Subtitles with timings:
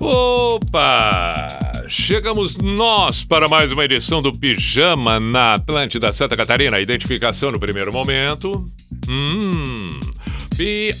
[0.00, 1.46] Opa!
[1.88, 6.80] Chegamos nós para mais uma edição do Pijama na Atlântida Santa Catarina.
[6.80, 8.64] Identificação no primeiro momento.
[9.08, 10.00] Hum.
[10.56, 10.98] P-I-J-A-M-A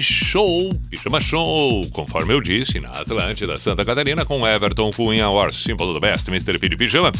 [0.00, 5.92] Show, Pijama Show, conforme eu disse, na Atlântida Santa Catarina, com Everton Cunha, or símbolo
[5.92, 6.58] do best, Mr.
[6.58, 7.12] P de Pijama.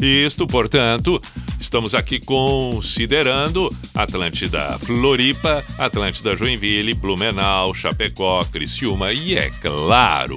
[0.00, 1.18] Isto, portanto,
[1.58, 10.36] estamos aqui considerando Atlântida Floripa, Atlântida Joinville, Blumenau, Chapecó, Criciúma e, é claro,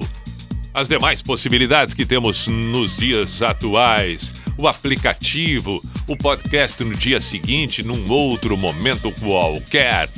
[0.73, 7.81] as demais possibilidades que temos nos dias atuais, o aplicativo, o podcast no dia seguinte,
[7.81, 10.09] num outro momento qualquer.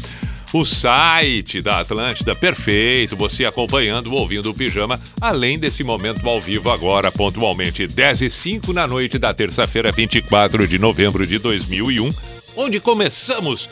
[0.52, 6.72] O site da Atlântida, perfeito, você acompanhando, ouvindo o pijama, além desse momento ao vivo
[6.72, 12.10] agora, pontualmente 10 e 5 na noite da terça-feira, 24 de novembro de 2001,
[12.58, 13.70] onde começamos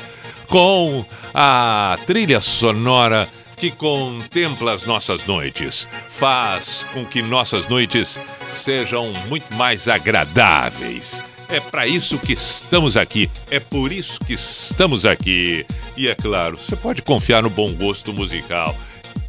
[0.47, 3.27] com a trilha sonora
[3.59, 11.21] que contempla as nossas noites, faz com que nossas noites sejam muito mais agradáveis.
[11.49, 15.65] É para isso que estamos aqui, é por isso que estamos aqui.
[15.97, 18.73] E é claro, você pode confiar no bom gosto musical.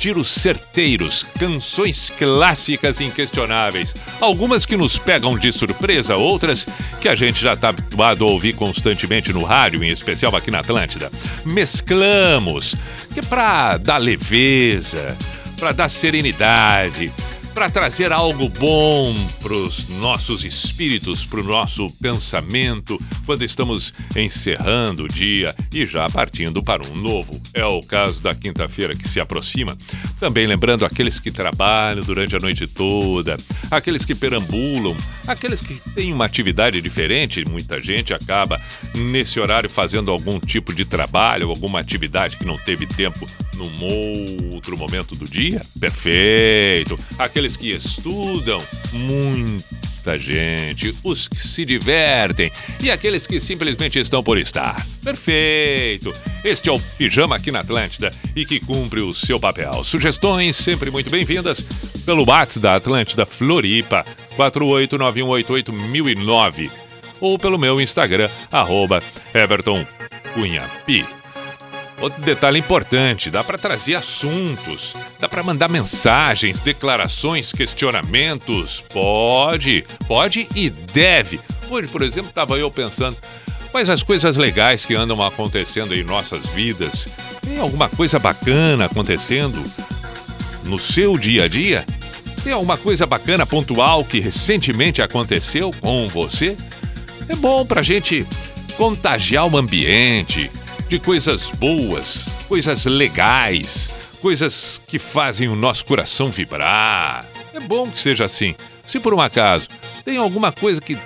[0.00, 3.94] Tiros certeiros, canções clássicas inquestionáveis.
[4.18, 6.66] Algumas que nos pegam de surpresa, outras
[7.02, 10.60] que a gente já está habituado a ouvir constantemente no rádio, em especial aqui na
[10.60, 11.12] Atlântida.
[11.44, 12.74] Mesclamos,
[13.12, 15.14] que é para dar leveza,
[15.58, 17.12] para dar serenidade,
[17.54, 25.04] para trazer algo bom para os nossos espíritos, para o nosso pensamento, quando estamos encerrando
[25.04, 27.30] o dia e já partindo para um novo.
[27.54, 29.76] É o caso da quinta-feira que se aproxima.
[30.18, 33.36] Também lembrando aqueles que trabalham durante a noite toda,
[33.70, 34.96] aqueles que perambulam,
[35.26, 38.60] aqueles que têm uma atividade diferente, muita gente acaba
[38.94, 44.76] nesse horário fazendo algum tipo de trabalho, alguma atividade que não teve tempo num outro
[44.76, 45.60] momento do dia.
[45.78, 46.98] Perfeito.
[47.40, 48.62] Aqueles que estudam,
[48.92, 52.52] muita gente, os que se divertem
[52.82, 54.86] e aqueles que simplesmente estão por estar.
[55.02, 56.12] Perfeito!
[56.44, 59.82] Este é o Pijama aqui na Atlântida e que cumpre o seu papel.
[59.84, 61.62] Sugestões sempre muito bem-vindas
[62.04, 64.04] pelo WhatsApp da Atlântida Floripa
[64.36, 66.70] 489188009
[67.22, 69.02] ou pelo meu Instagram, arroba
[69.32, 69.86] Everton
[70.34, 71.19] Cunha Pi.
[72.00, 78.82] Outro detalhe importante: dá para trazer assuntos, dá para mandar mensagens, declarações, questionamentos.
[78.92, 81.38] Pode, pode e deve.
[81.68, 83.16] Hoje, por exemplo, estava eu pensando
[83.70, 87.06] quais as coisas legais que andam acontecendo em nossas vidas.
[87.42, 89.62] Tem alguma coisa bacana acontecendo
[90.64, 91.84] no seu dia a dia?
[92.42, 96.56] Tem alguma coisa bacana pontual que recentemente aconteceu com você?
[97.28, 98.26] É bom para gente
[98.76, 100.50] contagiar o ambiente
[100.90, 107.24] de coisas boas, coisas legais, coisas que fazem o nosso coração vibrar.
[107.54, 108.56] É bom que seja assim.
[108.88, 109.68] Se por um acaso
[110.04, 110.98] tem alguma coisa que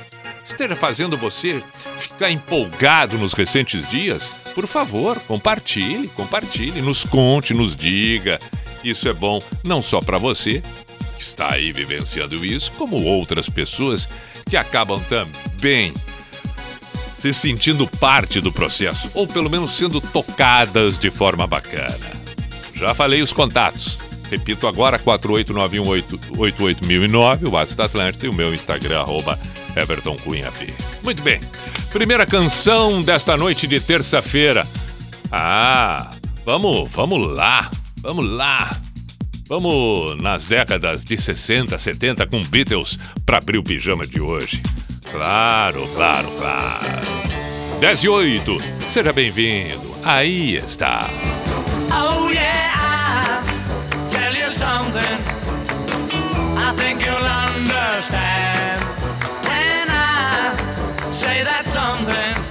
[0.43, 1.59] esteja fazendo você
[1.99, 8.39] ficar empolgado nos recentes dias, por favor, compartilhe, compartilhe, nos conte, nos diga.
[8.83, 10.63] Isso é bom não só para você,
[11.15, 14.09] que está aí vivenciando isso, como outras pessoas
[14.49, 15.93] que acabam também
[17.25, 22.13] se sentindo parte do processo, ou pelo menos sendo tocadas de forma bacana.
[22.75, 23.97] Já falei os contatos.
[24.31, 29.39] Repito agora, 489188009, o WhatsApp da Atlântida e o meu Instagram, arroba.
[31.03, 31.41] Muito bem.
[31.93, 34.67] Primeira canção desta noite de terça-feira.
[35.33, 36.11] Ah,
[36.45, 37.71] vamos, vamos lá,
[38.03, 38.69] vamos lá.
[39.49, 44.61] Vamos nas décadas de 60, 70 com Beatles para abrir o pijama de hoje.
[45.15, 47.01] Claro, claro, claro.
[47.79, 48.59] 10 e 8,
[48.91, 49.95] seja bem-vindo.
[50.03, 51.09] Aí está.
[51.93, 55.21] Oh yeah, I'll tell you something.
[56.59, 58.83] I think you'll understand
[59.45, 60.57] when I
[61.13, 62.44] say that something.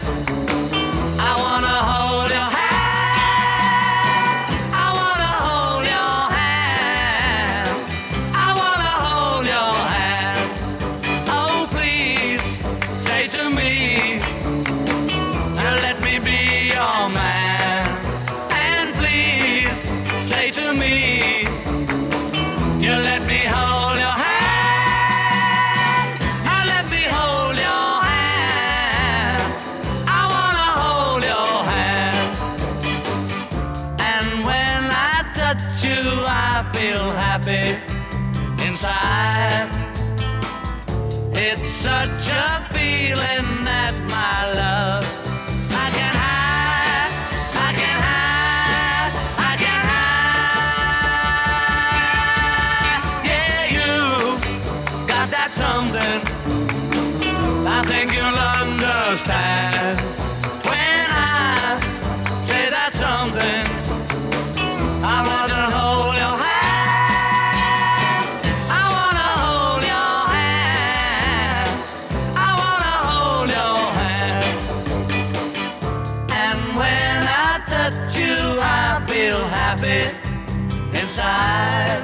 [81.14, 82.02] inside.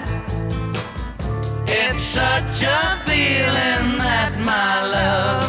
[1.67, 5.48] It's such a feeling that my love.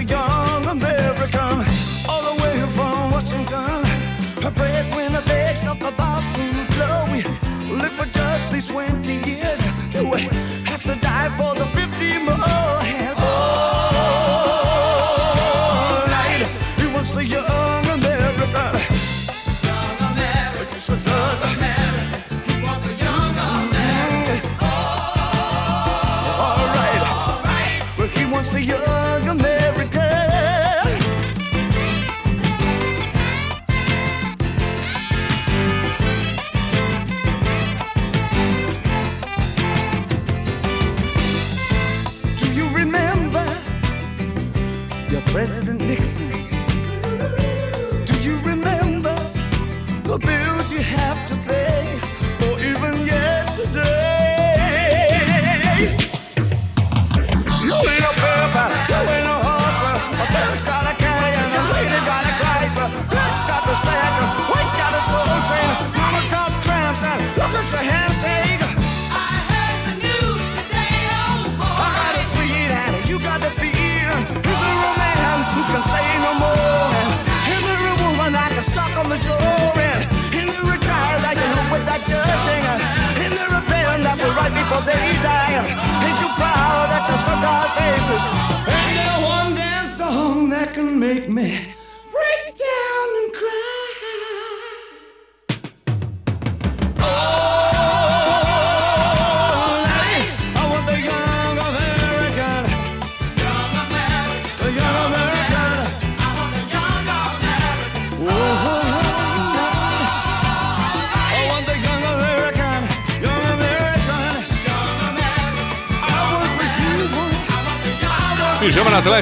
[0.00, 1.56] a young American,
[2.08, 3.84] all the way from Washington.
[4.42, 7.76] Her breadwinner begs off the bathroom floor.
[7.76, 9.39] Live for just these 20 years.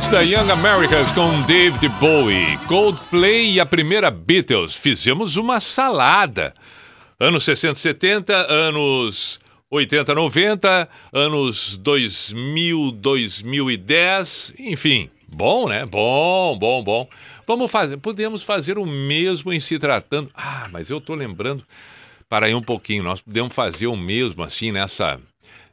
[0.07, 4.77] Da Young Americans com David Bowie, Coldplay e a primeira Beatles.
[4.77, 6.55] Fizemos uma salada.
[7.19, 15.11] Anos 60, 70, anos 80, 90, anos 2000, 2010, enfim.
[15.27, 15.85] Bom, né?
[15.85, 17.09] Bom, bom, bom.
[17.47, 20.31] Vamos fazer, podemos fazer o mesmo em se tratando.
[20.33, 21.65] Ah, mas eu tô lembrando
[22.29, 25.21] para aí um pouquinho, nós podemos fazer o mesmo assim nessa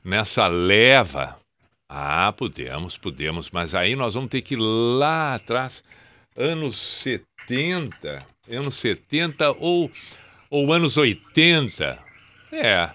[0.04, 1.38] nessa leva
[1.88, 5.84] ah, podemos, podemos, mas aí nós vamos ter que ir lá atrás,
[6.36, 8.20] anos 70,
[8.52, 9.92] anos 70 ou,
[10.50, 12.00] ou anos 80.
[12.52, 12.90] É,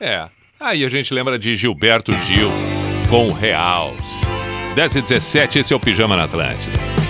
[0.00, 0.28] é.
[0.58, 2.48] Aí a gente lembra de Gilberto Gil
[3.08, 4.00] com Reals.
[4.74, 7.03] 10 e 17, esse é o Pijama na Atlântida.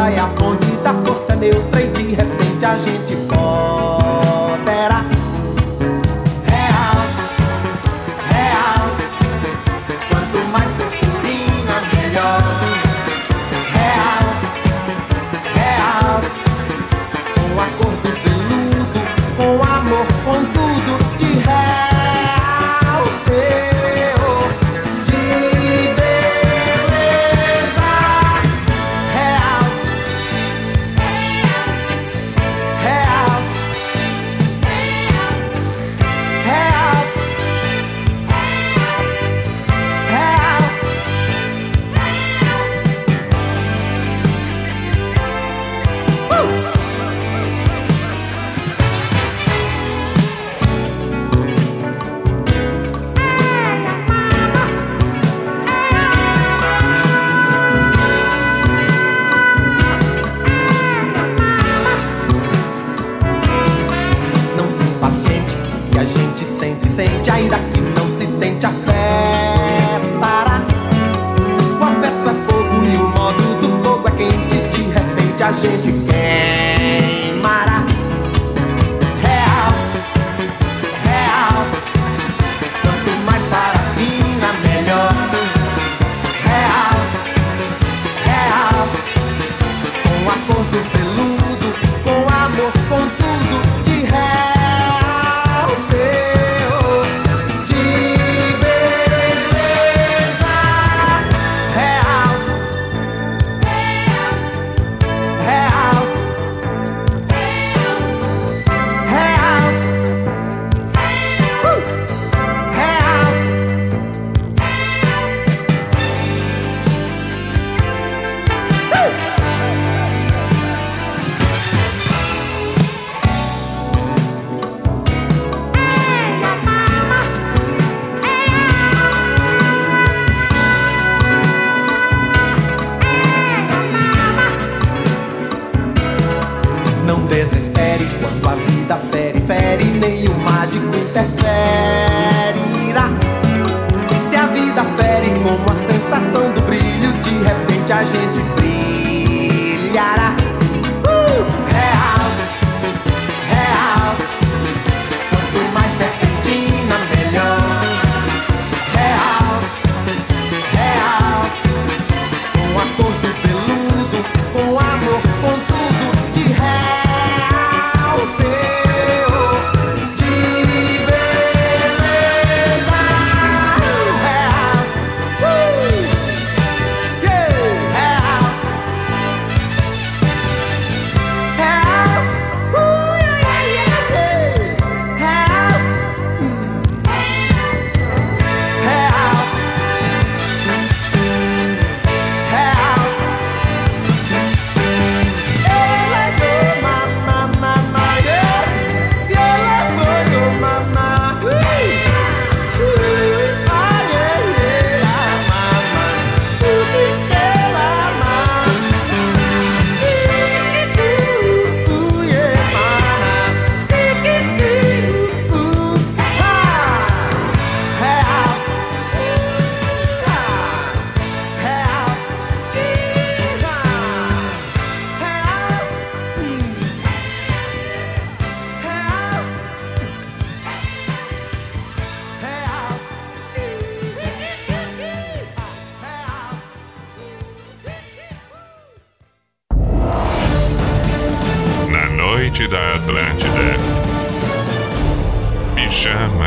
[0.00, 0.34] 나야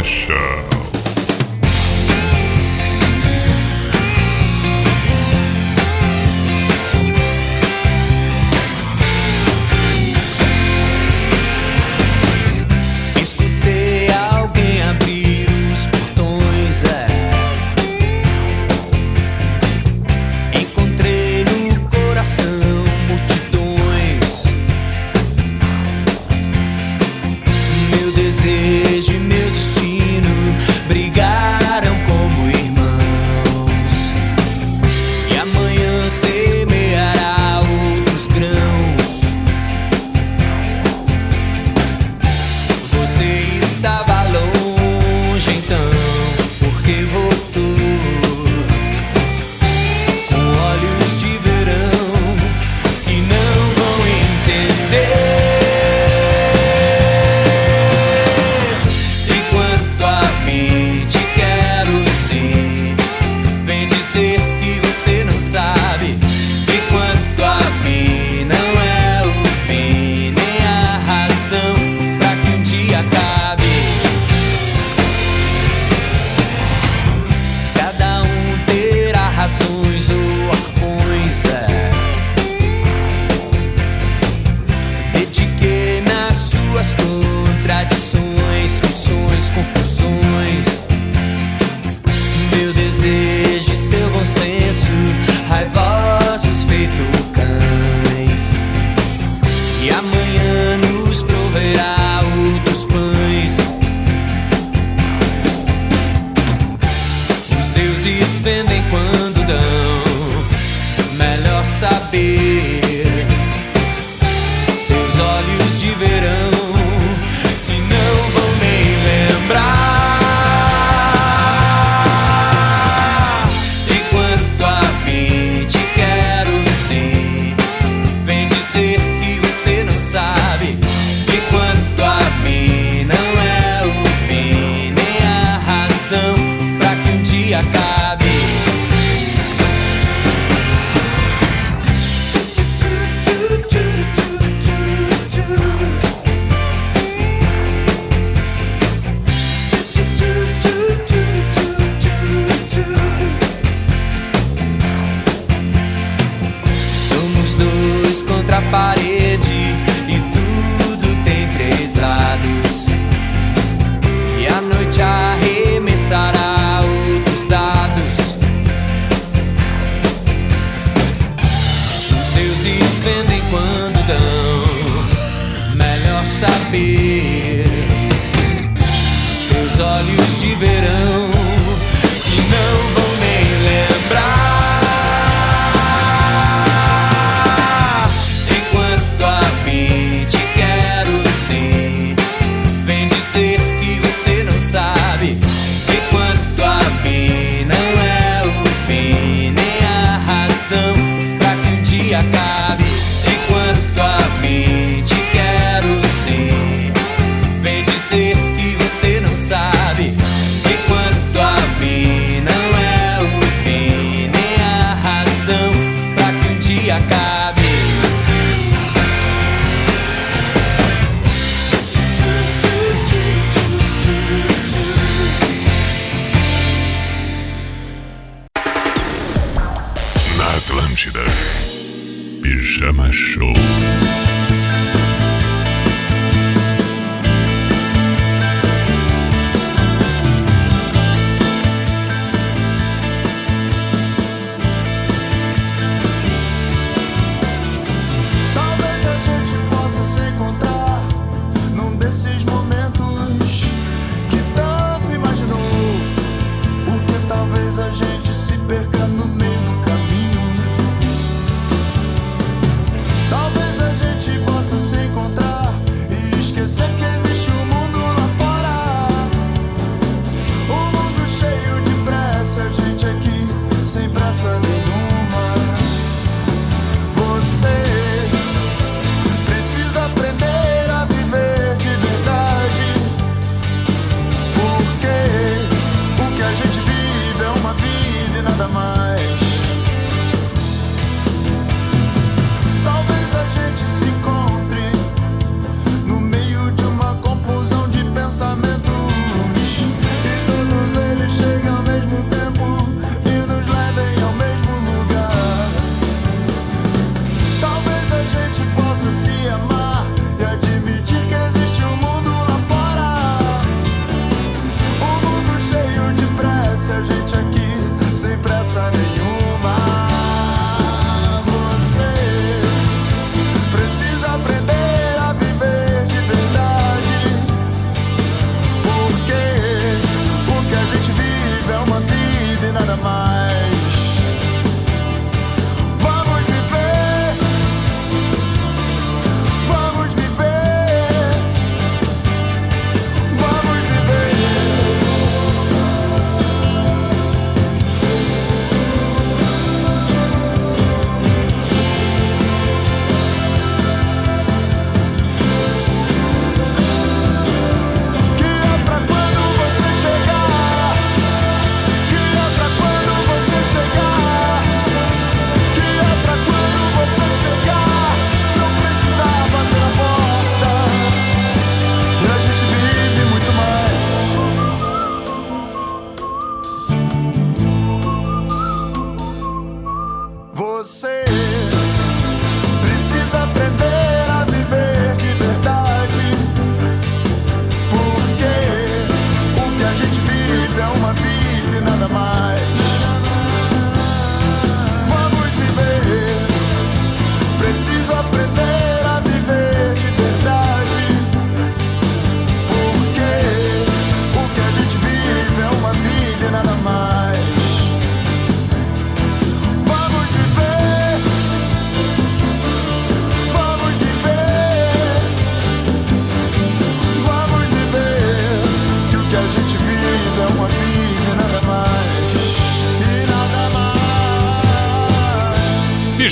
[0.04, 0.83] Pijama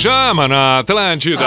[0.02, 1.46] Pijama na Atlântida.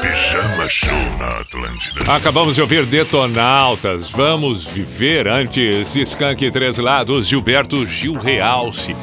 [0.00, 2.10] Pijama Show na Atlântida.
[2.10, 4.08] Acabamos de ouvir Detonautas.
[4.08, 5.94] Vamos viver antes.
[5.94, 8.96] Skank Três Lados, Gilberto Gil Realce.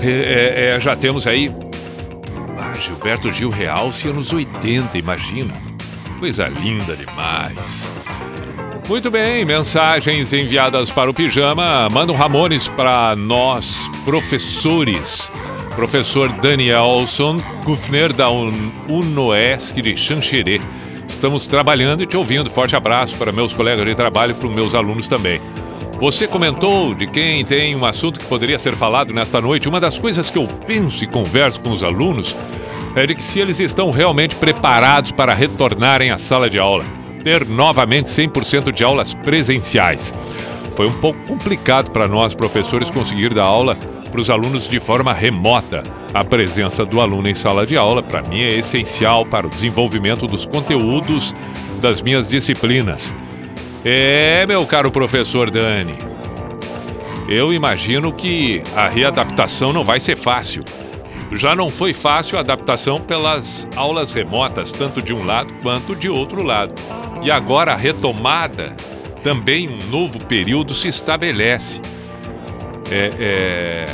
[0.00, 1.52] É, é, é, já temos aí.
[2.56, 5.52] Ah, Gilberto Gil Realce anos 80, imagina.
[6.20, 7.96] Coisa linda demais.
[8.88, 11.88] Muito bem, mensagens enviadas para o Pijama.
[11.90, 15.28] Manda um Ramones para nós, professores.
[15.74, 20.60] Professor Danielson Kufner da UNOESC de Xanxerê.
[21.08, 22.50] Estamos trabalhando e te ouvindo.
[22.50, 25.40] Forte abraço para meus colegas de trabalho e para os meus alunos também.
[25.98, 29.68] Você comentou de quem tem um assunto que poderia ser falado nesta noite.
[29.68, 32.36] Uma das coisas que eu penso e converso com os alunos
[32.94, 36.84] é de que se eles estão realmente preparados para retornarem à sala de aula,
[37.24, 40.12] ter novamente 100% de aulas presenciais.
[40.76, 43.78] Foi um pouco complicado para nós, professores, conseguir dar aula
[44.12, 45.82] para os alunos de forma remota.
[46.12, 50.26] A presença do aluno em sala de aula, para mim, é essencial para o desenvolvimento
[50.26, 51.34] dos conteúdos
[51.80, 53.12] das minhas disciplinas.
[53.82, 55.96] É, meu caro professor Dani,
[57.26, 60.62] eu imagino que a readaptação não vai ser fácil.
[61.32, 66.10] Já não foi fácil a adaptação pelas aulas remotas, tanto de um lado quanto de
[66.10, 66.74] outro lado.
[67.22, 68.76] E agora a retomada,
[69.24, 71.80] também um novo período se estabelece.
[72.92, 73.86] É, é...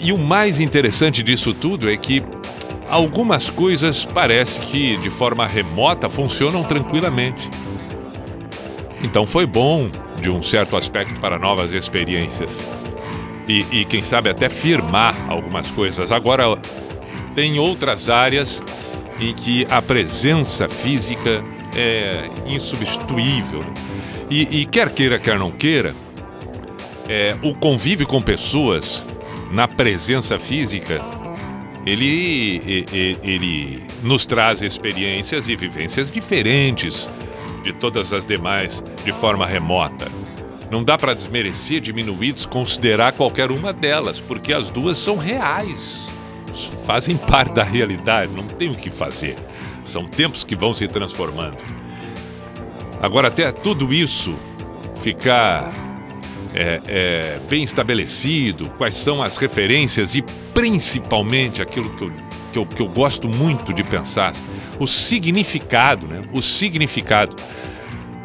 [0.00, 2.20] E o mais interessante disso tudo é que
[2.90, 7.48] algumas coisas parece que de forma remota funcionam tranquilamente.
[9.00, 9.88] Então foi bom,
[10.20, 12.72] de um certo aspecto, para novas experiências.
[13.46, 16.10] E, e quem sabe até firmar algumas coisas.
[16.10, 16.58] Agora,
[17.36, 18.60] tem outras áreas
[19.20, 21.42] em que a presença física
[21.76, 23.60] é insubstituível.
[24.28, 25.94] E, e quer queira, quer não queira,
[27.12, 29.04] é, o convívio com pessoas
[29.52, 30.98] na presença física,
[31.84, 37.06] ele, e- e- ele nos traz experiências e vivências diferentes
[37.62, 40.10] de todas as demais de forma remota.
[40.70, 46.06] Não dá para desmerecer, diminuir, desconsiderar qualquer uma delas, porque as duas são reais.
[46.86, 49.36] Fazem parte da realidade, não tem o que fazer.
[49.84, 51.58] São tempos que vão se transformando.
[53.02, 54.34] Agora, até tudo isso
[55.02, 55.91] ficar
[56.54, 62.12] é, é, bem estabelecido, quais são as referências e principalmente aquilo que eu,
[62.52, 64.32] que eu, que eu gosto muito de pensar,
[64.78, 66.22] o significado, né?
[66.32, 67.36] O significado.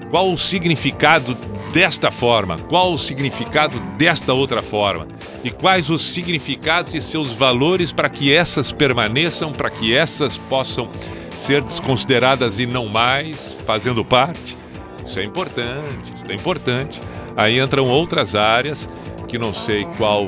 [0.09, 1.37] Qual o significado
[1.73, 2.57] desta forma?
[2.57, 5.07] Qual o significado desta outra forma?
[5.43, 10.89] E quais os significados e seus valores para que essas permaneçam, para que essas possam
[11.29, 14.57] ser desconsideradas e não mais fazendo parte?
[15.05, 17.01] Isso é importante, isso é importante.
[17.37, 18.89] Aí entram outras áreas
[19.27, 20.27] que não sei qual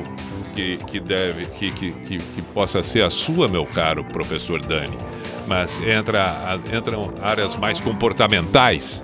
[0.54, 4.96] que, que deve que, que, que, que possa ser a sua, meu caro professor Dani.
[5.48, 6.24] Mas entra,
[6.72, 9.02] entram áreas mais comportamentais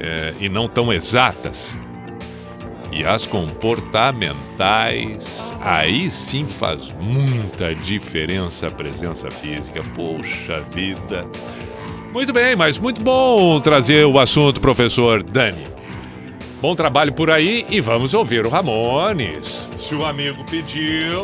[0.00, 1.76] é, e não tão exatas.
[2.90, 9.82] E as comportamentais, aí sim faz muita diferença a presença física.
[9.94, 11.26] Poxa vida.
[12.10, 15.75] Muito bem, mas muito bom trazer o assunto, professor Dani.
[16.66, 19.68] Bom trabalho por aí e vamos ouvir o Ramones.
[19.78, 21.22] Se o amigo pediu,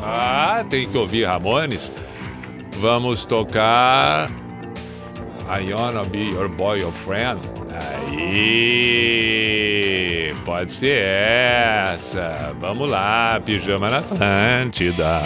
[0.00, 1.92] ah, tem que ouvir Ramones.
[2.76, 4.30] Vamos tocar
[5.48, 7.40] I Wanna Be Your Boy or Friend.
[8.06, 8.62] Aí,
[10.44, 12.54] pode ser essa.
[12.60, 15.20] Vamos lá, Pijama na Atlântida.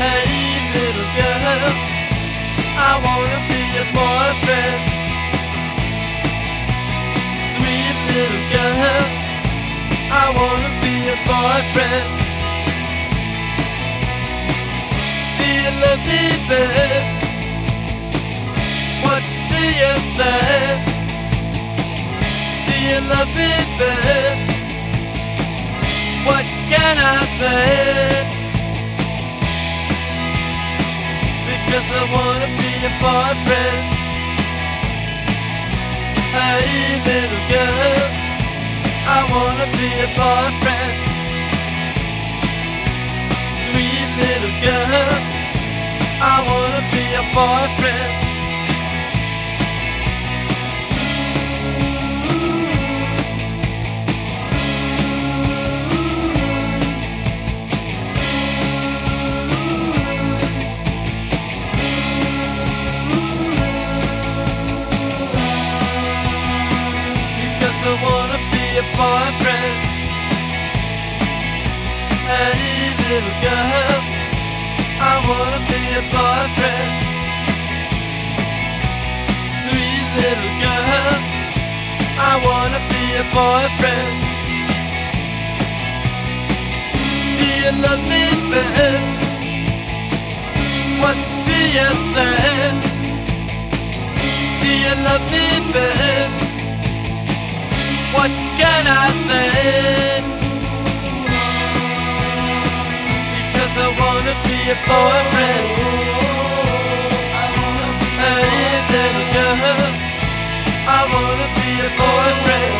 [0.00, 0.24] Hey,
[0.72, 1.95] little girl,
[2.78, 4.80] I wanna be your boyfriend.
[7.52, 9.04] Sweet little girl,
[10.12, 12.08] I wanna be your boyfriend.
[15.38, 17.04] Do you love me, babe?
[19.04, 20.96] What do you say?
[22.66, 24.40] Do you love me, babe?
[26.28, 28.26] What can I say?
[31.46, 32.45] Because I wanna
[32.86, 33.82] your boyfriend.
[36.36, 38.02] Hey, little girl,
[39.16, 40.94] I wanna be your boyfriend.
[43.66, 45.14] Sweet little girl,
[46.32, 48.25] I wanna be your boyfriend.
[68.94, 69.78] Boyfriend.
[72.30, 74.00] Hey, little girl,
[75.10, 76.92] I wanna be your boyfriend.
[79.62, 81.18] Sweet little girl,
[82.30, 84.16] I wanna be your boyfriend.
[87.38, 89.14] Do you love me, babe?
[91.02, 91.18] What
[91.48, 92.70] do you say?
[94.62, 96.32] Do you love me, babe?
[98.14, 100.22] What can I say?
[103.36, 105.68] Because I wanna be a boyfriend.
[108.28, 108.32] A
[108.90, 109.82] little girl,
[110.88, 112.76] I wanna be a boyfriend.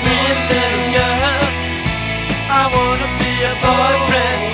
[0.00, 1.42] Sweet little girl,
[2.60, 4.53] I wanna be a boyfriend.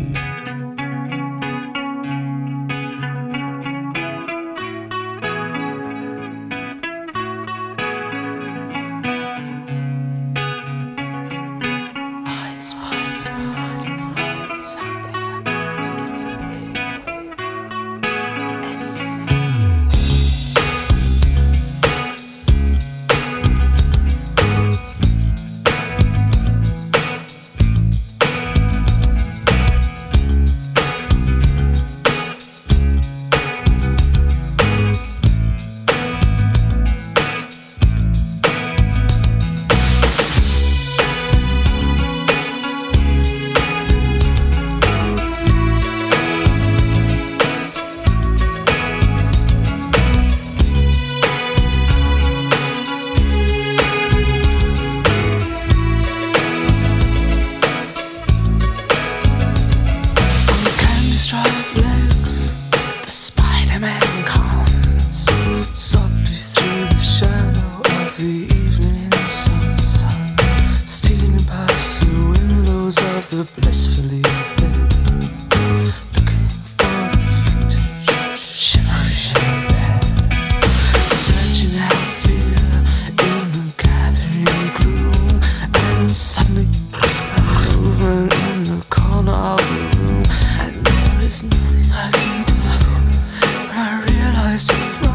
[94.61, 95.10] So with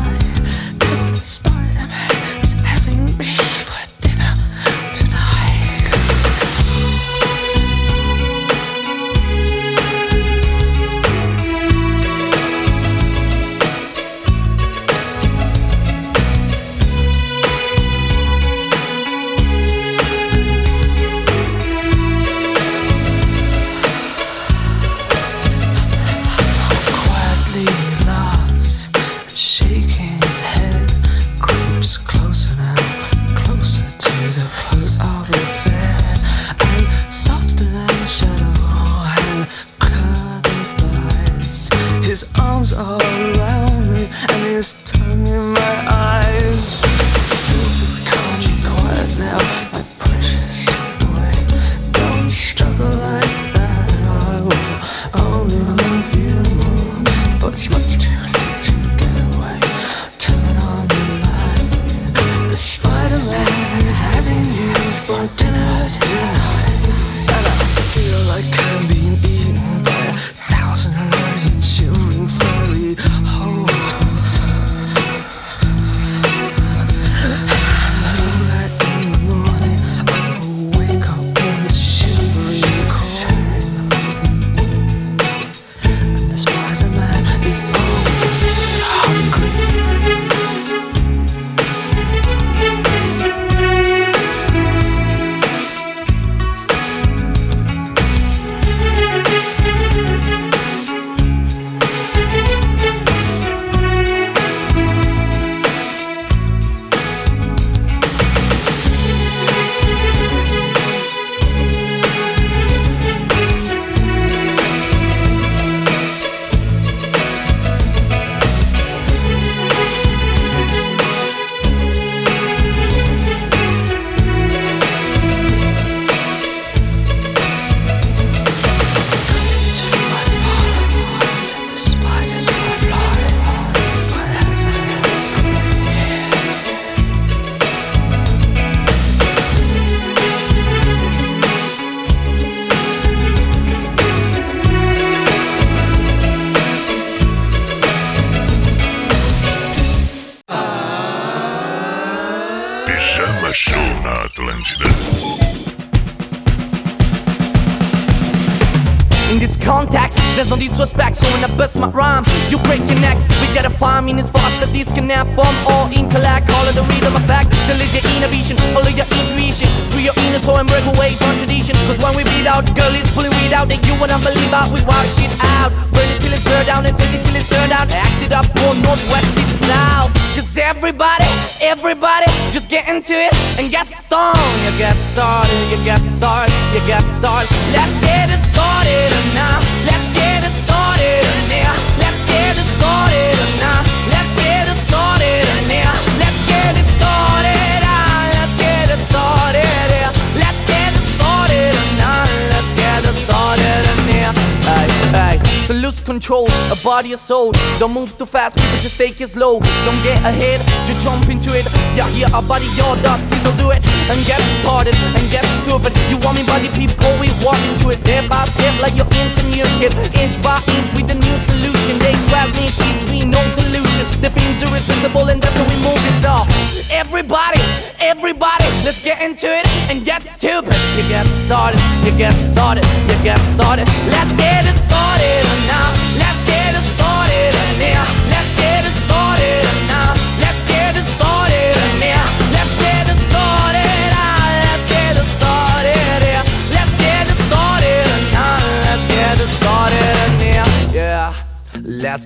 [207.27, 207.51] soul.
[207.83, 209.59] Don't move too fast, people just take it slow.
[209.59, 211.66] Don't get ahead, just jump into it.
[211.99, 213.83] Yeah, yeah, our body, your dust, please will do it.
[214.07, 215.91] And get started and get stupid.
[216.07, 219.43] You want me body people, we walk into it step by step like you're into
[219.51, 219.91] new kid.
[220.14, 221.99] Inch by inch with the new solution.
[221.99, 224.07] They transmit kids, we no delusion.
[224.22, 226.47] The themes are irresistible and that's how we move it all.
[226.95, 227.59] Everybody,
[227.99, 230.79] everybody, let's get into it and get stupid.
[230.95, 233.87] You get started, you get started, you get started.
[234.14, 235.45] Let's get it started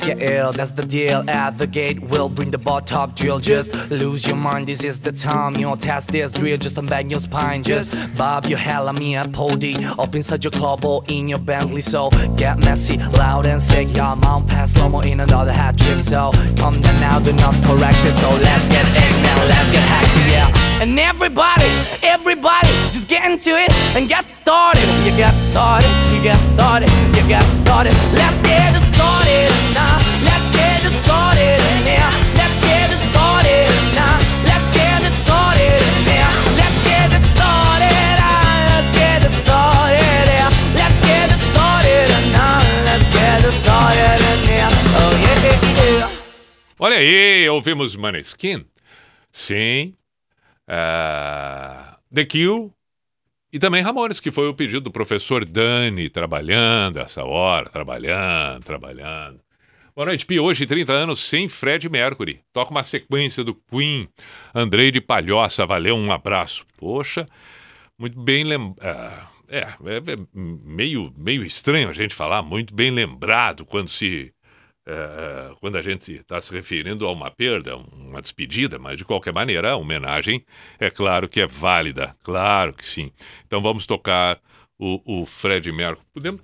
[0.01, 1.29] get ill, that's the deal.
[1.29, 3.39] At the gate, we'll bring the top drill.
[3.41, 5.57] Just lose your mind, this is the time.
[5.57, 7.63] You'll test this drill, just unbang your spine.
[7.63, 9.77] Just bob your hell on me at Pody.
[9.99, 11.81] Up inside your club or in your Bentley.
[11.81, 13.89] So get messy, loud and sick.
[13.95, 16.01] Your mount pass slow in another hat trip.
[16.01, 18.15] So come down now, do not correct it.
[18.21, 20.83] So let's get it now, let's get hacked, yeah.
[20.83, 21.69] And everybody,
[22.03, 24.83] everybody, just get into it and get started.
[25.05, 27.95] You get started, you get started, you get started.
[28.15, 28.40] Let's
[46.83, 48.65] Olha aí, ouvimos Maneskin.
[49.31, 49.95] Sim.
[50.67, 52.75] Ah, The Kill.
[53.53, 59.41] E também Ramones, que foi o pedido do professor Dani, trabalhando essa hora, trabalhando, trabalhando.
[59.93, 60.39] Boa noite, Pi.
[60.39, 62.41] Hoje, 30 anos sem Fred Mercury.
[62.53, 64.09] Toca uma sequência do Queen.
[64.55, 66.65] Andrei de Palhoça, valeu, um abraço.
[66.77, 67.27] Poxa,
[67.99, 69.29] muito bem lembrado.
[69.49, 74.33] é, é, é meio, meio estranho a gente falar, muito bem lembrado quando se
[74.87, 79.33] é, quando a gente está se referindo a uma perda, uma despedida, mas de qualquer
[79.33, 80.45] maneira, a homenagem
[80.79, 83.13] é claro que é válida, claro que sim.
[83.47, 84.41] Então vamos tocar
[84.79, 86.07] o, o Fred Mercury.
[86.13, 86.43] Podemos,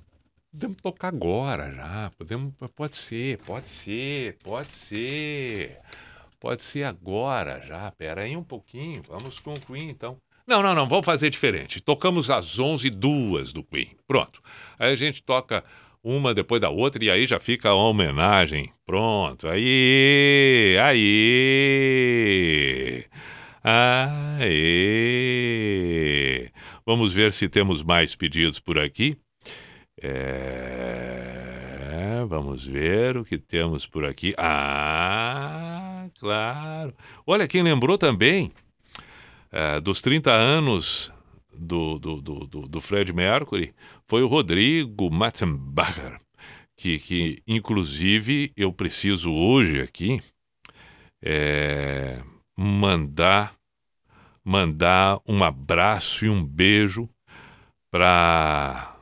[0.53, 5.79] podemos tocar agora já, podemos, pode ser, pode ser, pode ser,
[6.39, 7.91] pode ser agora já.
[7.93, 10.19] Pera aí um pouquinho, vamos com o Queen então.
[10.47, 11.81] Não, não, não, vamos fazer diferente.
[11.81, 13.97] Tocamos às 11 duas do Queen.
[14.07, 14.41] Pronto.
[14.79, 15.65] Aí a gente toca
[16.07, 18.73] uma depois da outra e aí já fica a homenagem.
[18.87, 19.49] Pronto.
[19.49, 23.05] Aí, aí.
[23.65, 24.87] Aí.
[26.87, 29.19] Vamos ver se temos mais pedidos por aqui.
[30.01, 34.33] É, vamos ver o que temos por aqui.
[34.39, 36.95] Ah, claro.
[37.27, 38.53] Olha, quem lembrou também
[39.51, 41.13] é, dos 30 anos
[41.59, 43.75] do, do, do, do, Fred Mercury
[44.07, 46.21] foi o Rodrigo Matzenbacher,
[46.77, 50.21] que, que inclusive eu preciso hoje aqui
[51.23, 52.23] é,
[52.57, 53.57] mandar
[54.45, 57.09] mandar um abraço e um beijo
[57.91, 58.95] para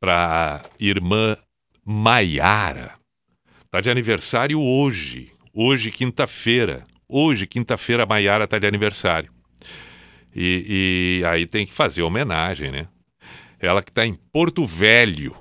[0.00, 1.36] para irmã
[1.84, 2.94] Maiara.
[3.70, 6.86] Tá de aniversário hoje, hoje quinta-feira.
[7.08, 9.33] Hoje quinta-feira Maiara tá de aniversário.
[10.34, 12.88] E, e aí tem que fazer homenagem, né?
[13.58, 15.34] Ela que está em Porto Velho.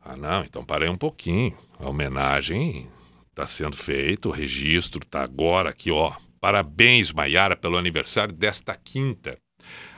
[0.00, 1.56] Ah, não, então parei um pouquinho.
[1.78, 2.88] A homenagem
[3.30, 6.14] está sendo feita, o registro está agora aqui, ó.
[6.40, 9.36] Parabéns, Maiara, pelo aniversário desta quinta.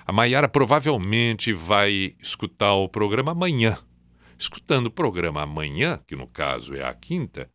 [0.06, 3.78] A Maiara provavelmente vai escutar o programa amanhã.
[4.38, 7.50] Escutando o programa amanhã, que no caso é a quinta,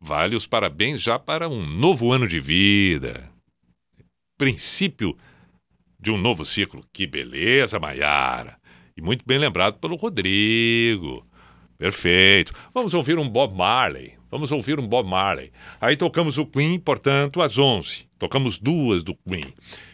[0.00, 3.28] vale os parabéns já para um novo ano de vida.
[4.38, 5.16] Princípio
[6.00, 6.84] de um novo ciclo.
[6.92, 8.56] Que beleza, Maiara.
[8.96, 11.26] E muito bem lembrado pelo Rodrigo.
[11.76, 12.52] Perfeito.
[12.72, 14.14] Vamos ouvir um Bob Marley.
[14.30, 15.50] Vamos ouvir um Bob Marley.
[15.80, 18.08] Aí tocamos o Queen, portanto, às 11.
[18.18, 19.52] Tocamos duas do Queen.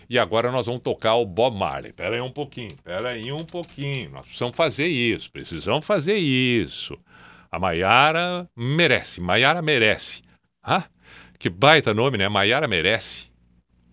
[0.08, 1.92] E agora nós vamos tocar o Bob Marley.
[1.92, 4.10] Pera aí um pouquinho, pera aí um pouquinho.
[4.10, 6.98] Nós precisamos fazer isso, precisamos fazer isso.
[7.50, 10.22] A Maiara merece, Maiara merece.
[10.62, 10.84] Ah,
[11.38, 12.28] que baita nome, né?
[12.28, 13.33] Maiara merece.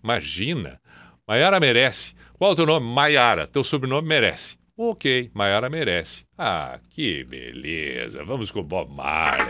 [0.02, 0.80] Imagina.
[1.26, 2.14] Maiara merece.
[2.38, 2.86] Qual é o teu nome?
[2.86, 3.46] Maiara.
[3.46, 4.56] Teu sobrenome merece.
[4.76, 6.24] Ok, Maiara merece.
[6.36, 8.24] Ah, que beleza.
[8.24, 9.46] Vamos com Bob Marley.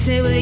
[0.00, 0.39] say we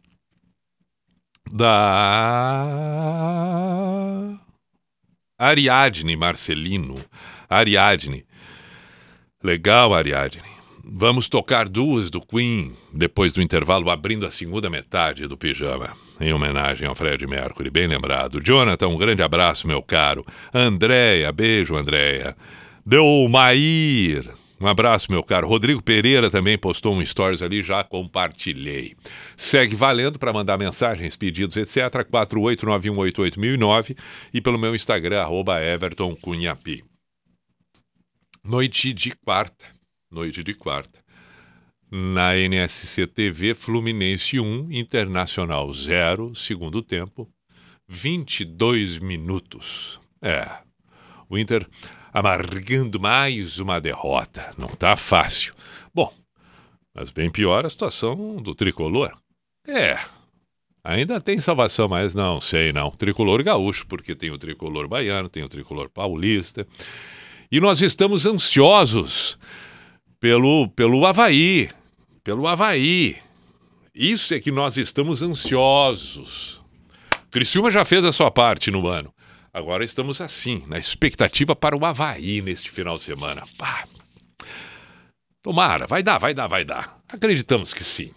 [1.51, 1.89] da
[5.37, 6.95] Ariadne Marcelino.
[7.49, 8.25] Ariadne.
[9.43, 10.59] Legal, Ariadne.
[10.91, 16.33] Vamos tocar duas do Queen depois do intervalo, abrindo a segunda metade do pijama, em
[16.33, 18.41] homenagem ao Fred Mercury, bem lembrado.
[18.43, 20.25] Jonathan, um grande abraço, meu caro.
[20.51, 22.35] Andréia, beijo, Andréia.
[22.83, 25.47] Delmair, um abraço, meu caro.
[25.47, 28.95] Rodrigo Pereira também postou um stories ali, já compartilhei.
[29.37, 31.77] Segue valendo para mandar mensagens, pedidos, etc.
[32.11, 33.97] 489188009
[34.33, 36.83] e pelo meu Instagram, arroba Everton Cunhapi.
[38.43, 39.65] Noite de quarta,
[40.11, 40.99] noite de quarta.
[41.91, 47.27] Na NSC TV, Fluminense 1, Internacional 0, segundo tempo,
[47.87, 49.99] 22 minutos.
[50.21, 50.47] É,
[51.29, 51.67] o Inter
[52.13, 54.53] amargando mais uma derrota.
[54.57, 55.53] Não tá fácil.
[55.93, 56.13] Bom,
[56.93, 59.15] mas bem pior a situação do tricolor.
[59.67, 59.99] É,
[60.83, 62.91] ainda tem salvação, mas não sei não.
[62.91, 66.67] Tricolor gaúcho, porque tem o tricolor baiano, tem o tricolor paulista.
[67.51, 69.37] E nós estamos ansiosos
[70.19, 71.69] pelo, pelo Havaí.
[72.23, 73.17] Pelo Havaí.
[73.93, 76.61] Isso é que nós estamos ansiosos.
[77.31, 79.13] Criciúma já fez a sua parte no ano.
[79.59, 83.43] Agora estamos assim, na expectativa para o Havaí neste final de semana.
[83.57, 83.83] Pá.
[85.43, 86.97] Tomara, vai dar, vai dar, vai dar.
[87.09, 88.11] Acreditamos que sim.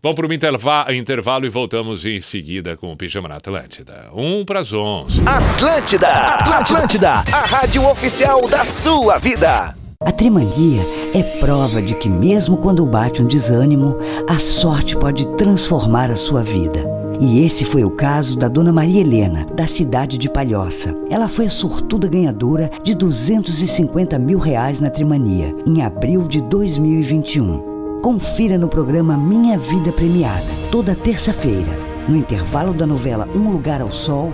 [0.00, 4.08] Vamos para o intervalo e voltamos em seguida com o Pijama na Atlântida.
[4.14, 5.22] Um para as 11.
[5.26, 9.74] Atlântida, Atlântida, a rádio oficial da sua vida.
[10.00, 10.82] A Trimania
[11.12, 16.44] é prova de que mesmo quando bate um desânimo, a sorte pode transformar a sua
[16.44, 16.93] vida.
[17.20, 20.94] E esse foi o caso da Dona Maria Helena, da cidade de Palhoça.
[21.08, 28.00] Ela foi a sortuda ganhadora de 250 mil reais na Trimania, em abril de 2021.
[28.02, 31.72] Confira no programa Minha Vida Premiada, toda terça-feira.
[32.08, 34.30] No intervalo da novela Um Lugar ao Sol,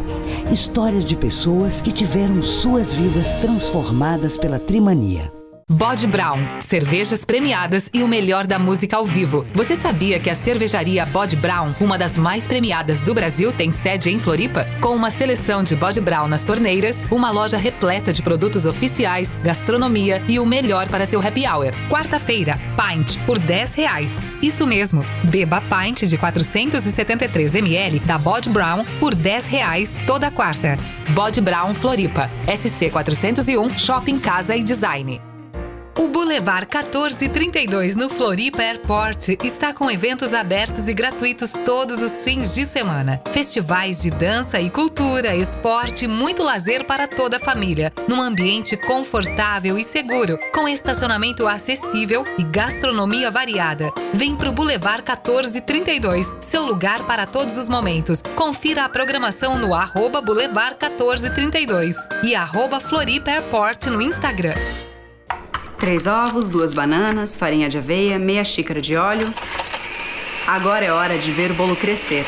[0.50, 5.39] histórias de pessoas que tiveram suas vidas transformadas pela Trimania.
[5.72, 9.46] Bode Brown, cervejas premiadas e o melhor da música ao vivo.
[9.54, 14.10] Você sabia que a cervejaria Bode Brown, uma das mais premiadas do Brasil, tem sede
[14.10, 14.66] em Floripa?
[14.80, 20.20] Com uma seleção de Bode Brown nas torneiras, uma loja repleta de produtos oficiais, gastronomia
[20.26, 21.72] e o melhor para seu happy hour.
[21.88, 24.20] Quarta-feira, Pint por 10 reais.
[24.42, 30.76] Isso mesmo, beba Pint de 473 ml da Bode Brown por 10 reais toda quarta.
[31.10, 35.29] Bode Brown Floripa, SC 401, Shopping Casa e Design.
[35.98, 42.54] O Boulevard 1432 no Floripa Airport está com eventos abertos e gratuitos todos os fins
[42.54, 43.20] de semana.
[43.30, 48.76] Festivais de dança e cultura, esporte e muito lazer para toda a família, num ambiente
[48.76, 53.92] confortável e seguro, com estacionamento acessível e gastronomia variada.
[54.12, 58.22] Vem pro Boulevard 1432, seu lugar para todos os momentos.
[58.34, 64.54] Confira a programação no arroba Boulevard 1432 e arroba Floripa Airport no Instagram.
[65.80, 69.32] Três ovos, duas bananas, farinha de aveia, meia xícara de óleo.
[70.46, 72.26] Agora é hora de ver o bolo crescer.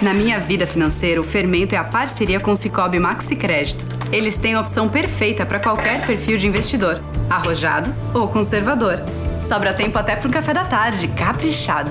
[0.00, 3.84] Na minha vida financeira, o fermento é a parceria com o Cicobi Maxi Crédito.
[4.10, 9.02] Eles têm a opção perfeita para qualquer perfil de investidor, arrojado ou conservador.
[9.42, 11.90] Sobra tempo até para um café da tarde, caprichado.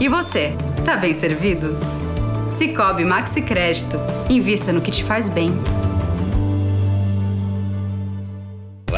[0.00, 0.56] E você,
[0.86, 1.78] tá bem servido?
[2.48, 3.98] Cicobi Maxi Crédito.
[4.30, 5.52] Invista no que te faz bem.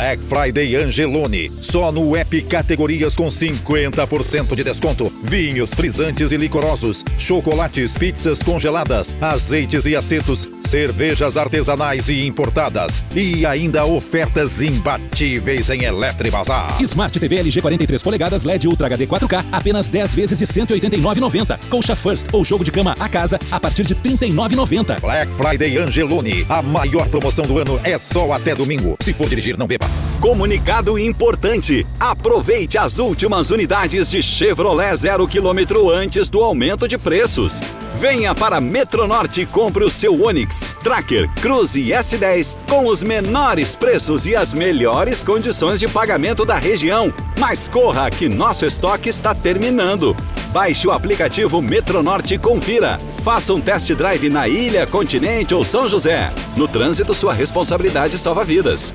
[0.03, 1.53] Black Friday Angelone.
[1.61, 5.13] Só no app categorias com 50% de desconto.
[5.23, 13.01] Vinhos, frisantes e licorosos, chocolates, pizzas congeladas, azeites e acetos, cervejas artesanais e importadas.
[13.15, 16.83] E ainda ofertas imbatíveis em Eletribazar.
[16.83, 21.61] Smart TV LG 43 polegadas LED Ultra HD 4K, apenas 10 vezes de 189,90.
[21.71, 25.01] Colcha First ou jogo de cama a casa a partir de 39,90.
[25.01, 26.45] Black Friday Angelone.
[26.49, 28.97] A maior promoção do ano é só até domingo.
[28.99, 29.92] Se for dirigir, não beba.
[30.23, 37.61] Comunicado importante: aproveite as últimas unidades de Chevrolet zero quilômetro antes do aumento de preços.
[37.97, 43.75] Venha para Metronorte e compre o seu Onix, Tracker, Cruze e S10 com os menores
[43.75, 47.13] preços e as melhores condições de pagamento da região.
[47.39, 50.17] Mas corra que nosso estoque está terminando.
[50.53, 52.99] Baixe o aplicativo Metronorte e confira.
[53.25, 56.33] Faça um test drive na ilha, continente ou São José.
[56.57, 58.95] No trânsito, sua responsabilidade salva vidas.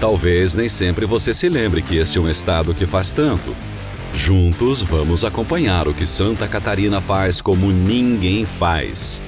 [0.00, 3.54] Talvez nem sempre você se lembre que este é um estado que faz tanto.
[4.12, 9.20] Juntos vamos acompanhar o que Santa Catarina faz como ninguém faz.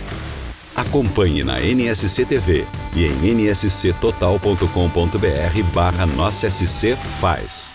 [0.75, 2.65] Acompanhe na NSC TV
[2.95, 7.75] e em nsctotal.com.br barra Nossa SC Faz.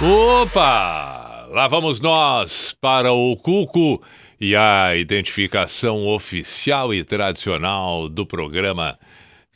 [0.00, 1.03] Opa!
[1.50, 4.02] Lá vamos nós para o Cuco
[4.40, 8.98] e a identificação oficial e tradicional do programa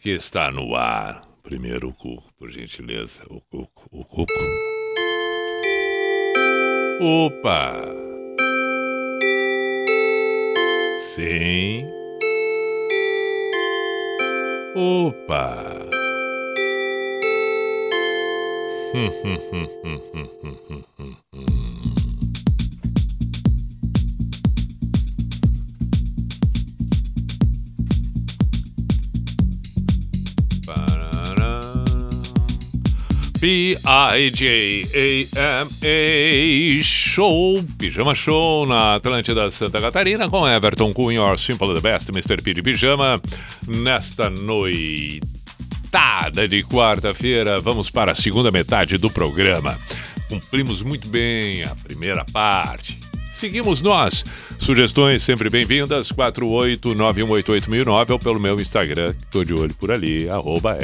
[0.01, 1.23] que está no ar.
[1.43, 3.25] Primeiro o Cuco, por gentileza.
[3.29, 4.33] O Cuco, o Cuco.
[7.01, 7.73] Opa!
[11.15, 11.87] Sim.
[14.75, 15.88] Opa!
[33.41, 34.83] P-I-J-A-M-A
[36.83, 42.43] Show, Pijama Show na Atlântida Santa Catarina com Everton Cunha, Simple the Best, Mr.
[42.43, 43.21] P de Pijama,
[43.67, 44.31] nesta
[45.89, 47.61] noitada de quarta-feira.
[47.61, 49.77] Vamos para a segunda metade do programa.
[50.29, 53.01] Cumprimos muito bem a primeira parte.
[53.37, 54.23] Seguimos nós.
[54.61, 60.77] Sugestões sempre bem-vindas, 489188009 ou pelo meu Instagram, tô de olho por ali, arroba.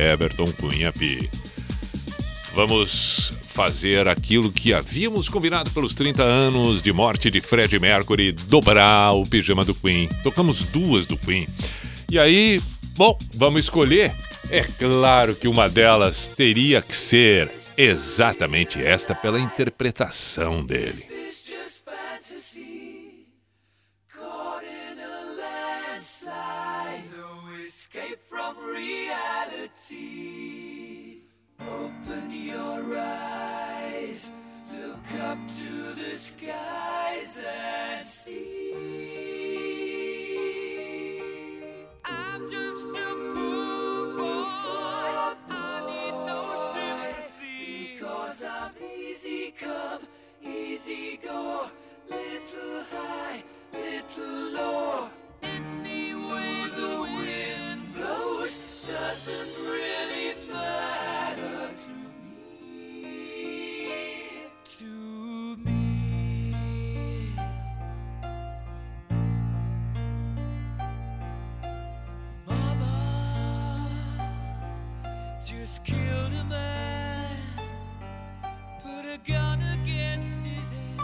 [2.54, 9.12] Vamos fazer aquilo que havíamos combinado pelos 30 anos de morte de Fred Mercury, dobrar
[9.12, 10.08] o pijama do Queen.
[10.22, 11.46] Tocamos duas do Queen.
[12.10, 12.60] E aí,
[12.96, 14.12] bom, vamos escolher?
[14.50, 21.14] É claro que uma delas teria que ser exatamente esta pela interpretação dele.
[31.60, 34.32] Open your eyes,
[34.70, 36.14] look up to the
[37.42, 38.74] and see.
[42.04, 42.83] I'm just
[48.44, 48.84] sympathy.
[49.10, 50.02] Easy come,
[50.42, 51.70] easy go,
[52.10, 53.42] little high,
[53.72, 55.08] little low.
[55.42, 58.54] Any way the wind blows
[58.86, 63.04] doesn't really matter to me.
[64.78, 64.92] To
[65.64, 65.82] me.
[72.46, 72.94] Mama
[75.46, 76.93] just killed a man,
[79.26, 81.00] gun against his head,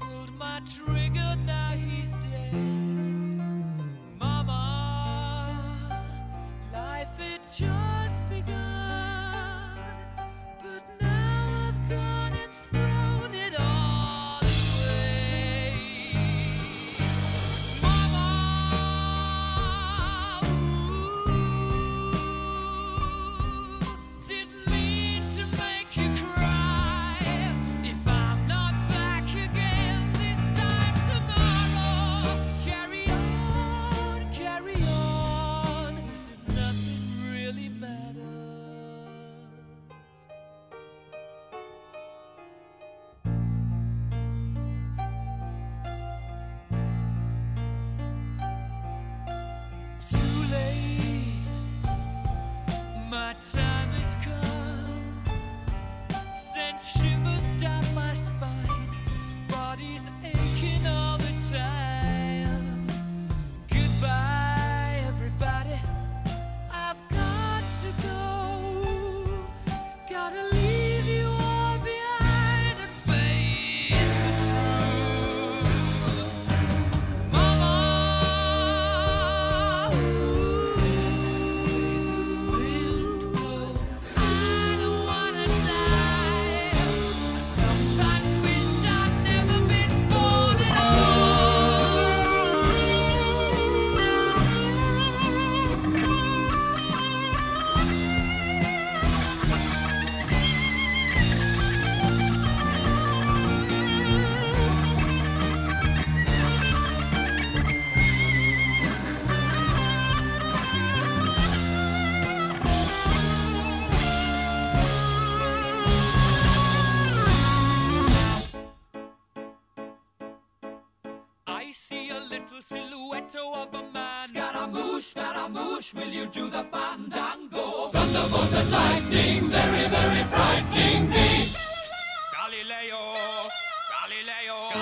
[0.00, 1.31] pulled my trigger,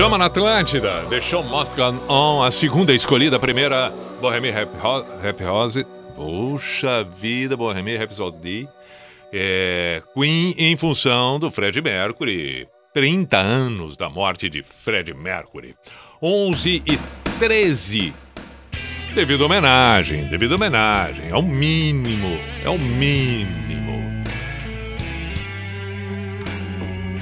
[0.00, 4.70] Pijama na Atlântida, The Show Must Go On, a segunda escolhida, a primeira, Bohemian Rap
[4.78, 5.84] Ro- Rhapsody.
[6.16, 8.66] Puxa vida, Bohemian Rhapsody.
[9.30, 12.66] É, Queen em função do Fred Mercury.
[12.94, 15.74] 30 anos da morte de Fred Mercury.
[16.22, 16.98] 11 e
[17.38, 18.14] 13.
[19.14, 21.28] Devido homenagem, devido homenagem.
[21.28, 23.89] É o mínimo, é o mínimo.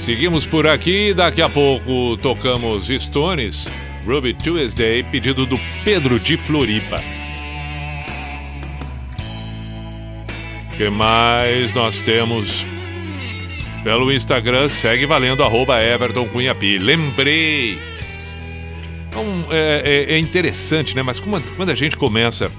[0.09, 3.69] Seguimos por aqui, daqui a pouco tocamos Stones,
[4.07, 6.99] Ruby Tuesday, pedido do Pedro de Floripa.
[10.79, 12.65] Que mais nós temos?
[13.85, 16.79] Pelo Instagram, segue valendo, arroba Everton Cunhapi.
[16.79, 17.79] Lembrei!
[19.11, 21.03] Então, é, é- é interessante, né?
[21.03, 22.51] Mas como- quando a gente começa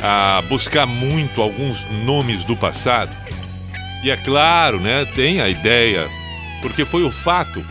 [0.00, 3.10] a buscar muito alguns nomes do passado,
[4.04, 6.08] e é claro, né, tem a ideia,
[6.64, 7.62] porque foi o fato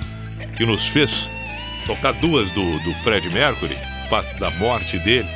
[0.56, 1.28] que nos fez
[1.84, 3.76] tocar duas do, do Fred Mercury,
[4.08, 5.28] fato da morte dele.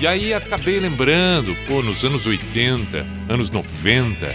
[0.00, 4.32] E aí acabei lembrando, pô, nos anos 80, anos 90,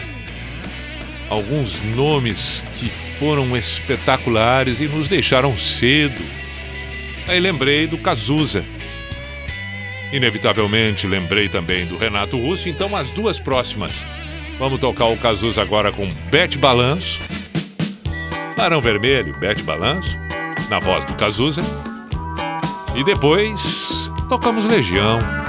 [1.30, 6.22] alguns nomes que foram espetaculares e nos deixaram cedo.
[7.30, 8.66] Aí lembrei do Cazuza.
[10.12, 14.06] Inevitavelmente lembrei também do Renato Russo, então as duas próximas.
[14.60, 17.41] Vamos tocar o Cazuza agora com Bete Balanço.
[18.62, 20.16] Barão Vermelho, Bete Balanço,
[20.70, 21.64] na voz do Cazuza.
[22.94, 25.41] E depois tocamos Legião.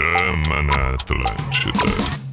[0.00, 2.29] Pijama na Atlântida.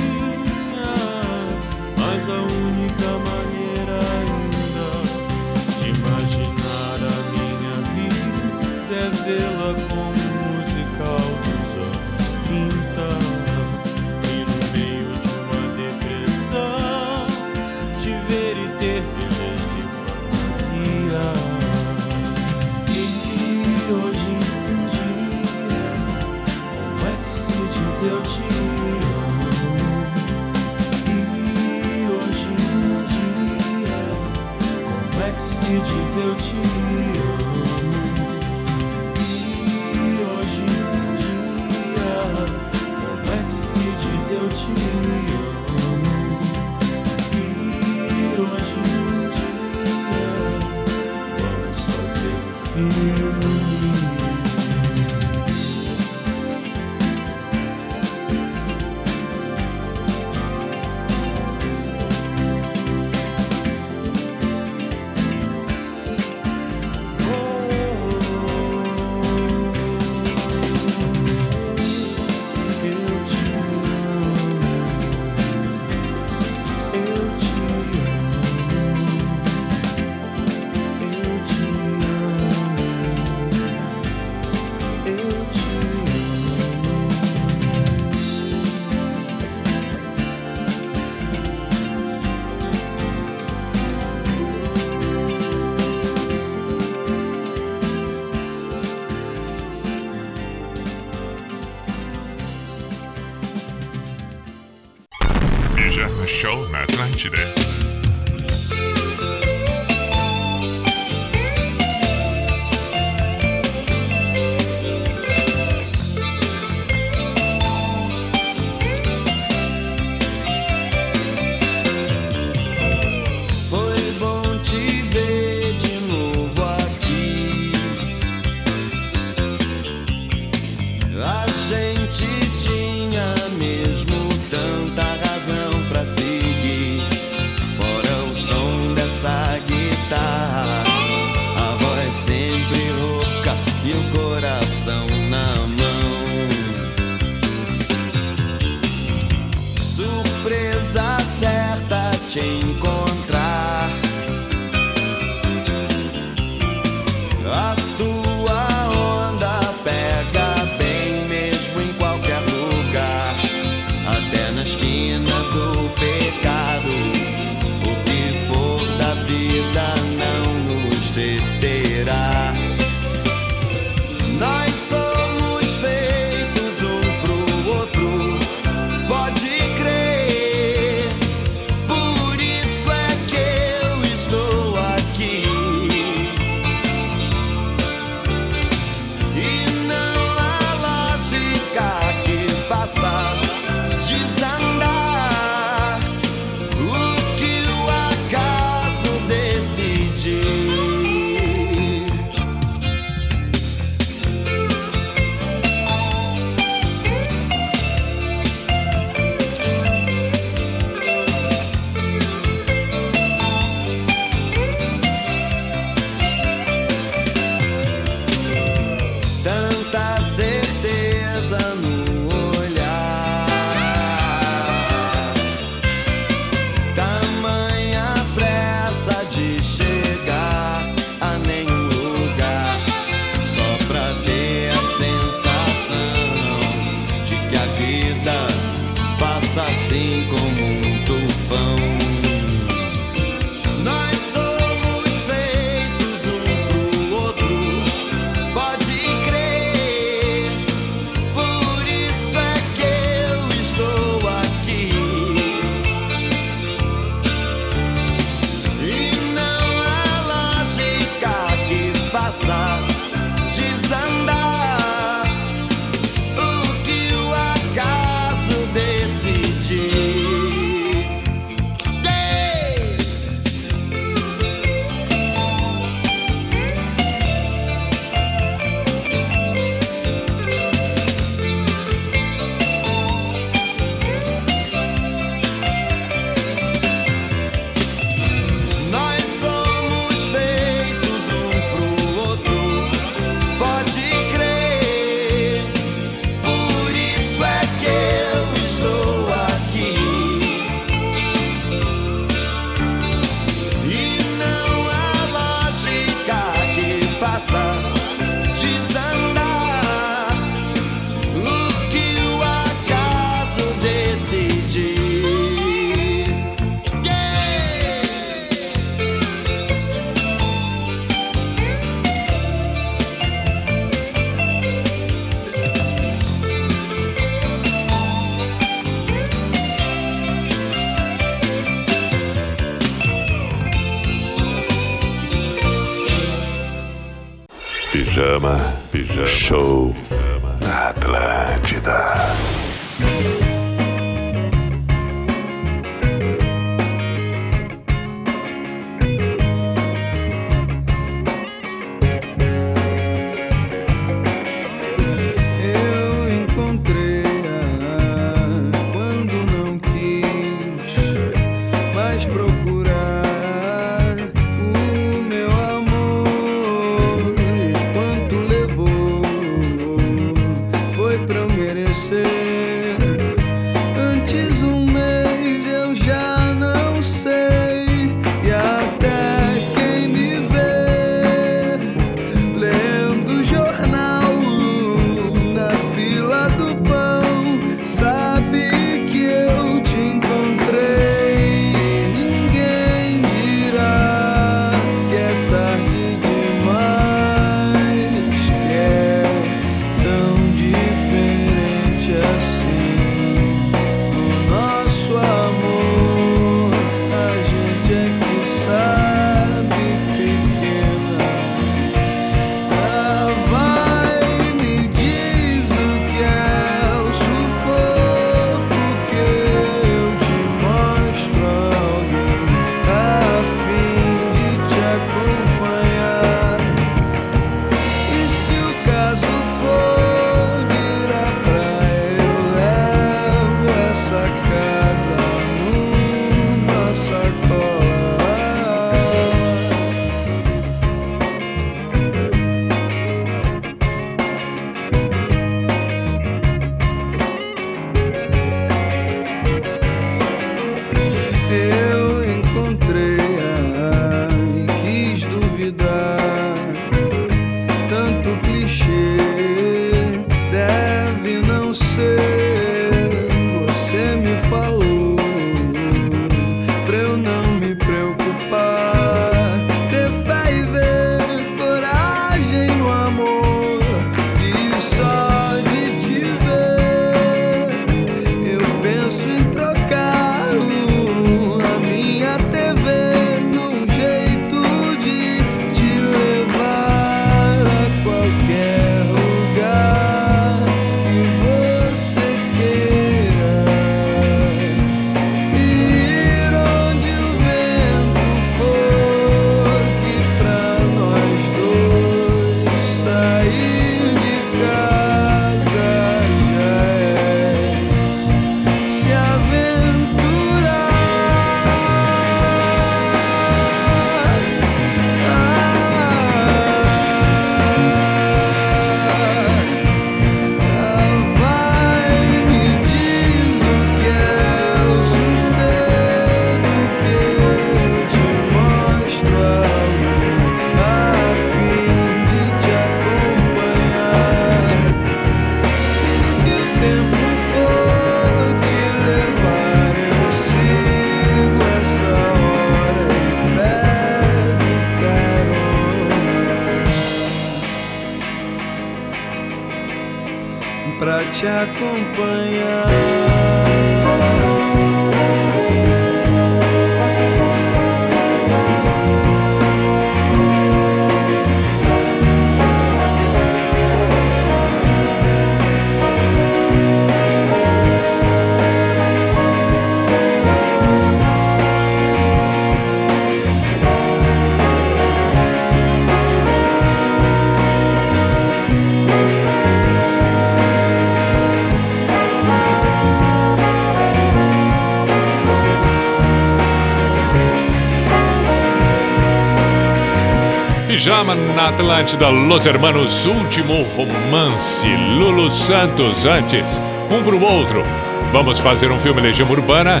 [591.10, 594.86] chama na Atlântida Los Hermanos, último romance.
[595.18, 596.80] Lulu Santos, antes,
[597.10, 597.82] um pro outro.
[598.30, 600.00] Vamos fazer um filme Legião Urbana.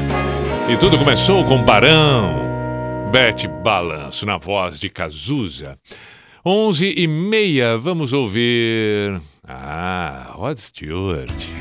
[0.68, 3.10] E tudo começou com Barão.
[3.10, 5.76] Bete Balanço, na voz de Cazuza.
[6.46, 9.20] Onze e meia, vamos ouvir.
[9.48, 11.59] Ah, Rod Stewart.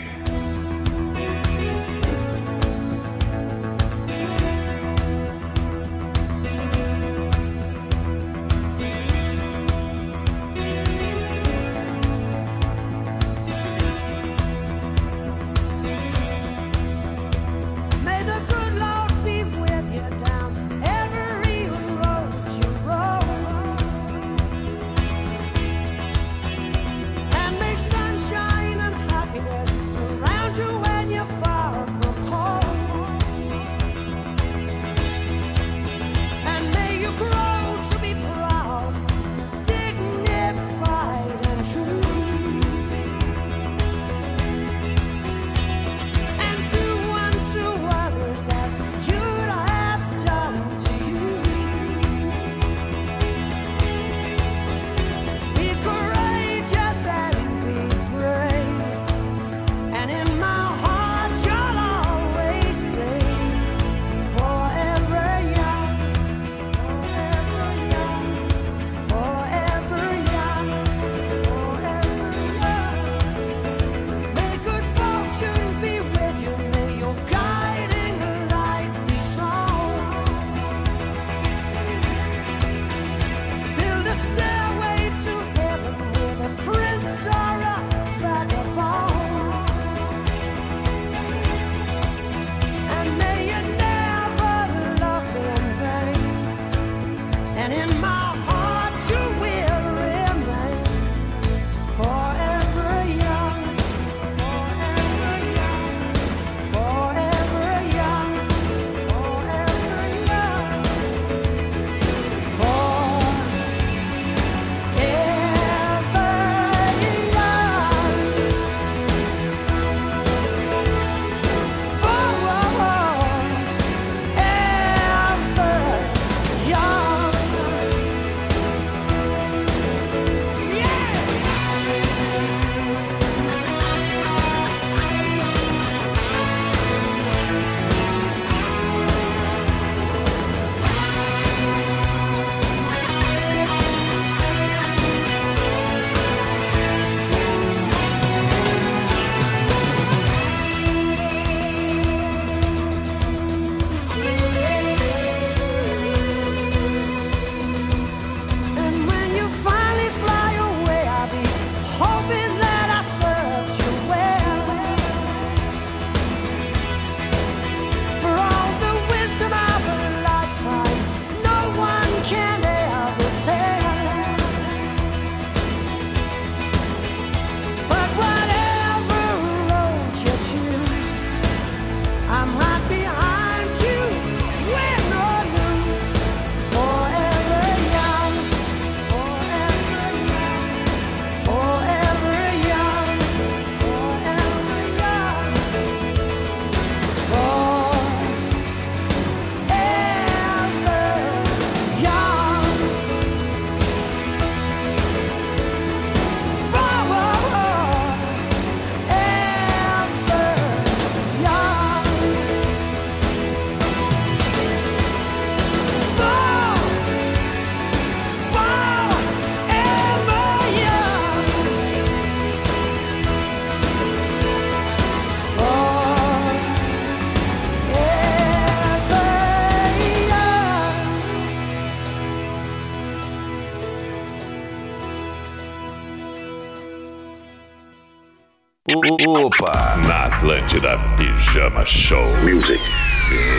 [238.96, 239.98] Opa!
[240.08, 242.80] Na Atlântida Pijama Show Music.
[243.28, 243.59] Sim.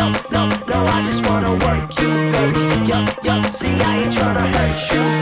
[0.00, 2.86] no, no, no, I just wanna work you, baby.
[2.88, 5.19] Yup, yup, see, I ain't tryna hurt you.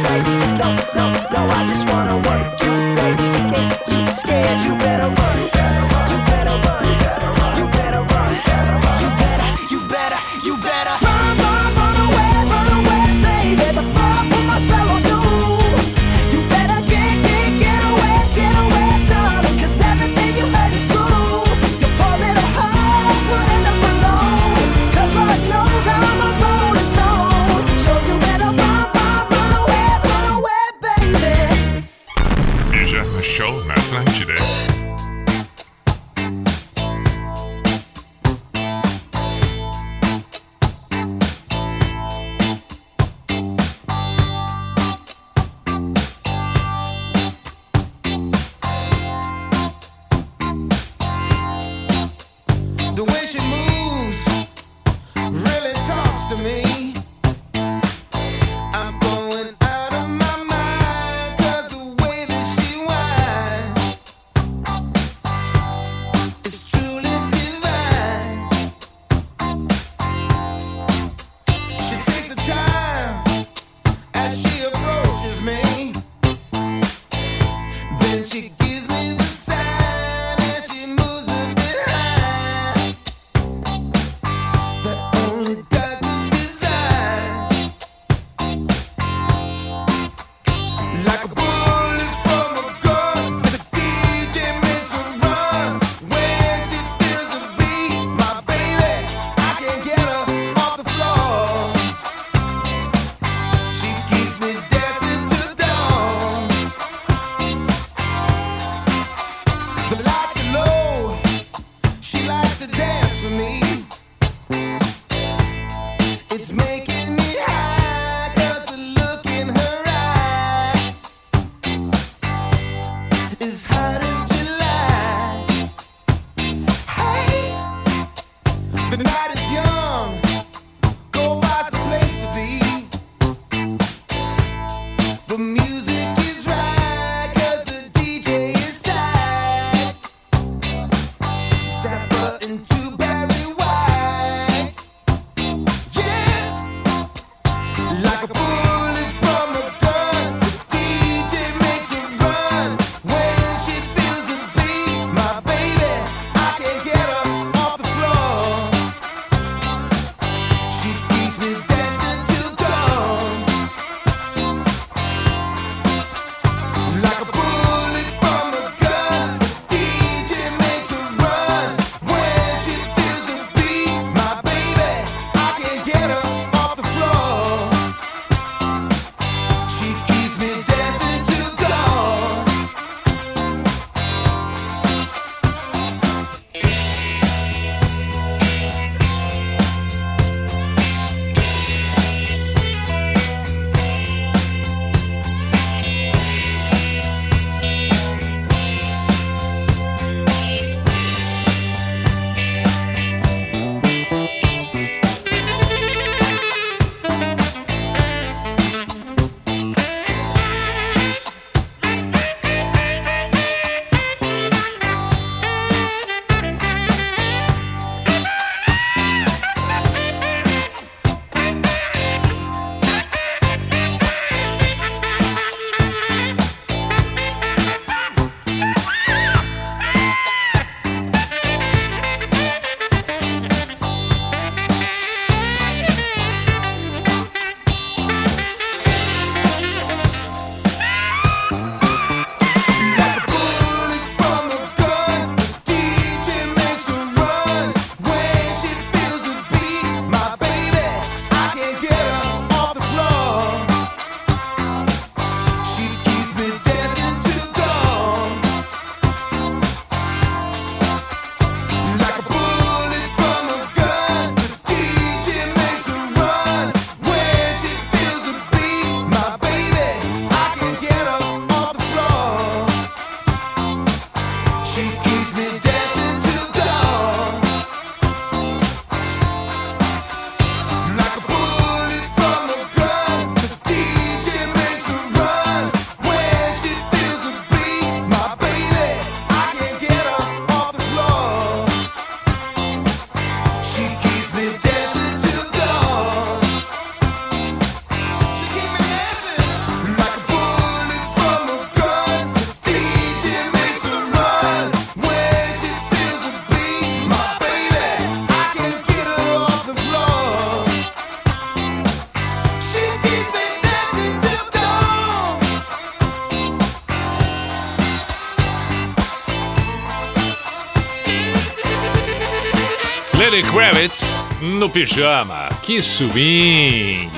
[323.39, 324.13] Lenny Kravitz
[324.43, 325.49] no pijama.
[325.63, 327.09] Que swing!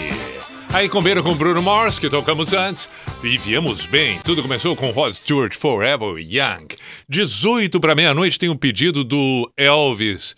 [0.70, 2.90] Aí combina com Bruno Mars, que tocamos antes.
[3.22, 4.20] Vivíamos bem.
[4.22, 6.66] Tudo começou com Rod Stewart, Forever Young.
[7.08, 10.36] 18 para meia-noite tem um pedido do Elvis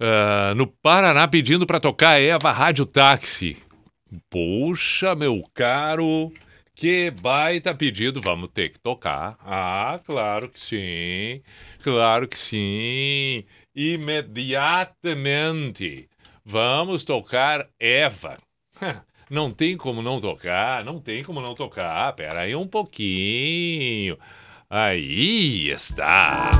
[0.00, 3.56] ah, no Paraná pedindo para tocar Eva Rádio Táxi.
[4.28, 6.32] Poxa, meu caro,
[6.74, 8.20] que baita pedido.
[8.20, 9.36] Vamos ter que tocar.
[9.44, 11.42] Ah, claro que sim.
[11.80, 13.44] Claro que sim.
[13.76, 16.08] Imediatamente.
[16.42, 18.38] Vamos tocar Eva.
[19.28, 22.12] Não tem como não tocar, não tem como não tocar.
[22.12, 24.16] Pera aí um pouquinho.
[24.70, 26.52] Aí está.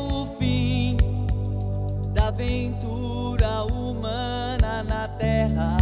[0.00, 0.96] O fim
[2.12, 5.76] da aventura humana na Terra.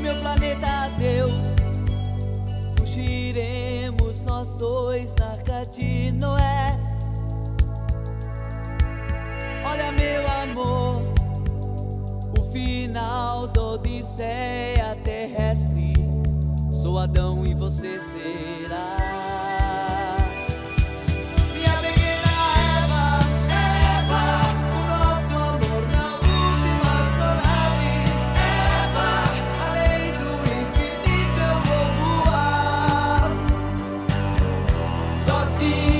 [0.00, 1.56] Meu planeta Deus,
[2.78, 6.78] fugiremos nós dois na arca de Noé.
[9.64, 11.02] Olha, meu amor,
[12.38, 15.94] o final da Odisseia terrestre.
[16.70, 19.79] Sou Adão e você será.
[35.60, 35.99] see.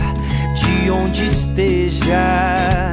[0.71, 2.91] de onde esteja.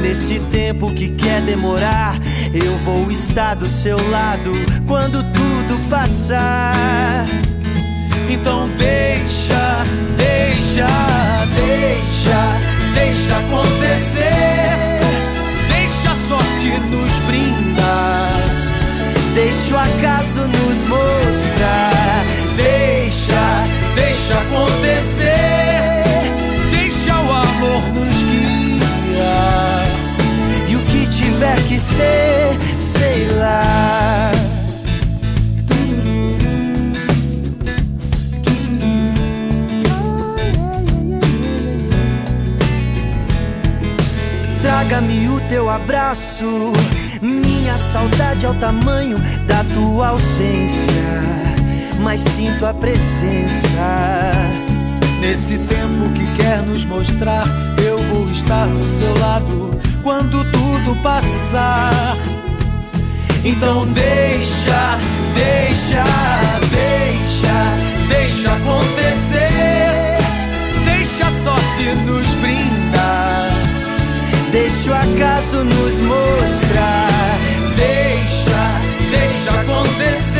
[0.00, 2.16] Nesse tempo que quer demorar,
[2.52, 4.52] eu vou estar do seu lado
[4.86, 7.26] quando tudo passar.
[8.28, 9.84] Então deixa,
[10.16, 10.86] deixa,
[11.56, 14.76] deixa, deixa acontecer.
[15.68, 18.32] Deixa a sorte nos brindar.
[19.34, 22.24] Deixa o acaso nos mostrar.
[22.56, 23.64] Deixa,
[23.94, 25.35] deixa acontecer
[27.66, 29.86] amor nos guiar.
[30.68, 34.32] E o que tiver que ser, sei lá.
[44.62, 46.72] Traga-me o teu abraço.
[47.20, 50.92] Minha saudade é o tamanho da tua ausência,
[51.98, 54.65] mas sinto a presença
[55.26, 57.48] Nesse tempo que quer nos mostrar,
[57.84, 62.16] eu vou estar do seu lado quando tudo passar.
[63.44, 64.96] Então deixa,
[65.34, 66.04] deixa,
[66.70, 70.16] deixa, deixa acontecer.
[70.84, 73.50] Deixa a sorte nos brindar.
[74.52, 77.08] Deixa o acaso nos mostrar.
[77.76, 80.35] Deixa, deixa acontecer.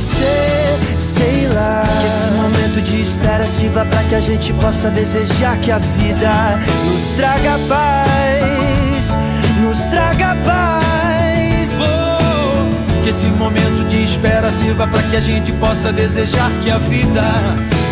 [0.00, 1.84] Ser, sei lá.
[2.00, 6.58] Que esse momento de espera sirva pra que a gente possa desejar que a vida
[6.86, 9.16] nos traga paz.
[9.62, 11.76] Nos traga paz.
[11.78, 16.78] Oh, que esse momento de espera sirva para que a gente possa desejar que a
[16.78, 17.22] vida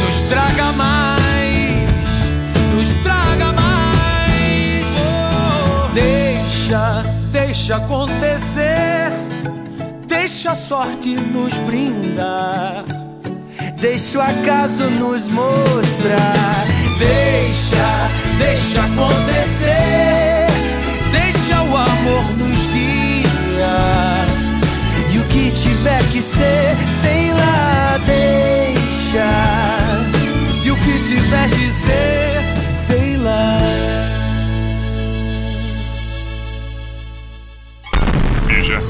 [0.07, 1.91] nos traga mais,
[2.75, 4.87] nos traga mais.
[4.97, 8.88] Oh, deixa, deixa acontecer,
[10.49, 12.85] deixa a sorte nos brindar.
[13.81, 16.67] Deixa o acaso nos mostrar.
[16.99, 18.09] Deixa,
[18.39, 20.47] deixa acontecer,
[21.13, 24.27] deixa o amor nos guiar.
[25.13, 29.27] E o que tiver que ser, sei lá, deixa.
[30.65, 33.59] E o que tiver de ser, sei lá.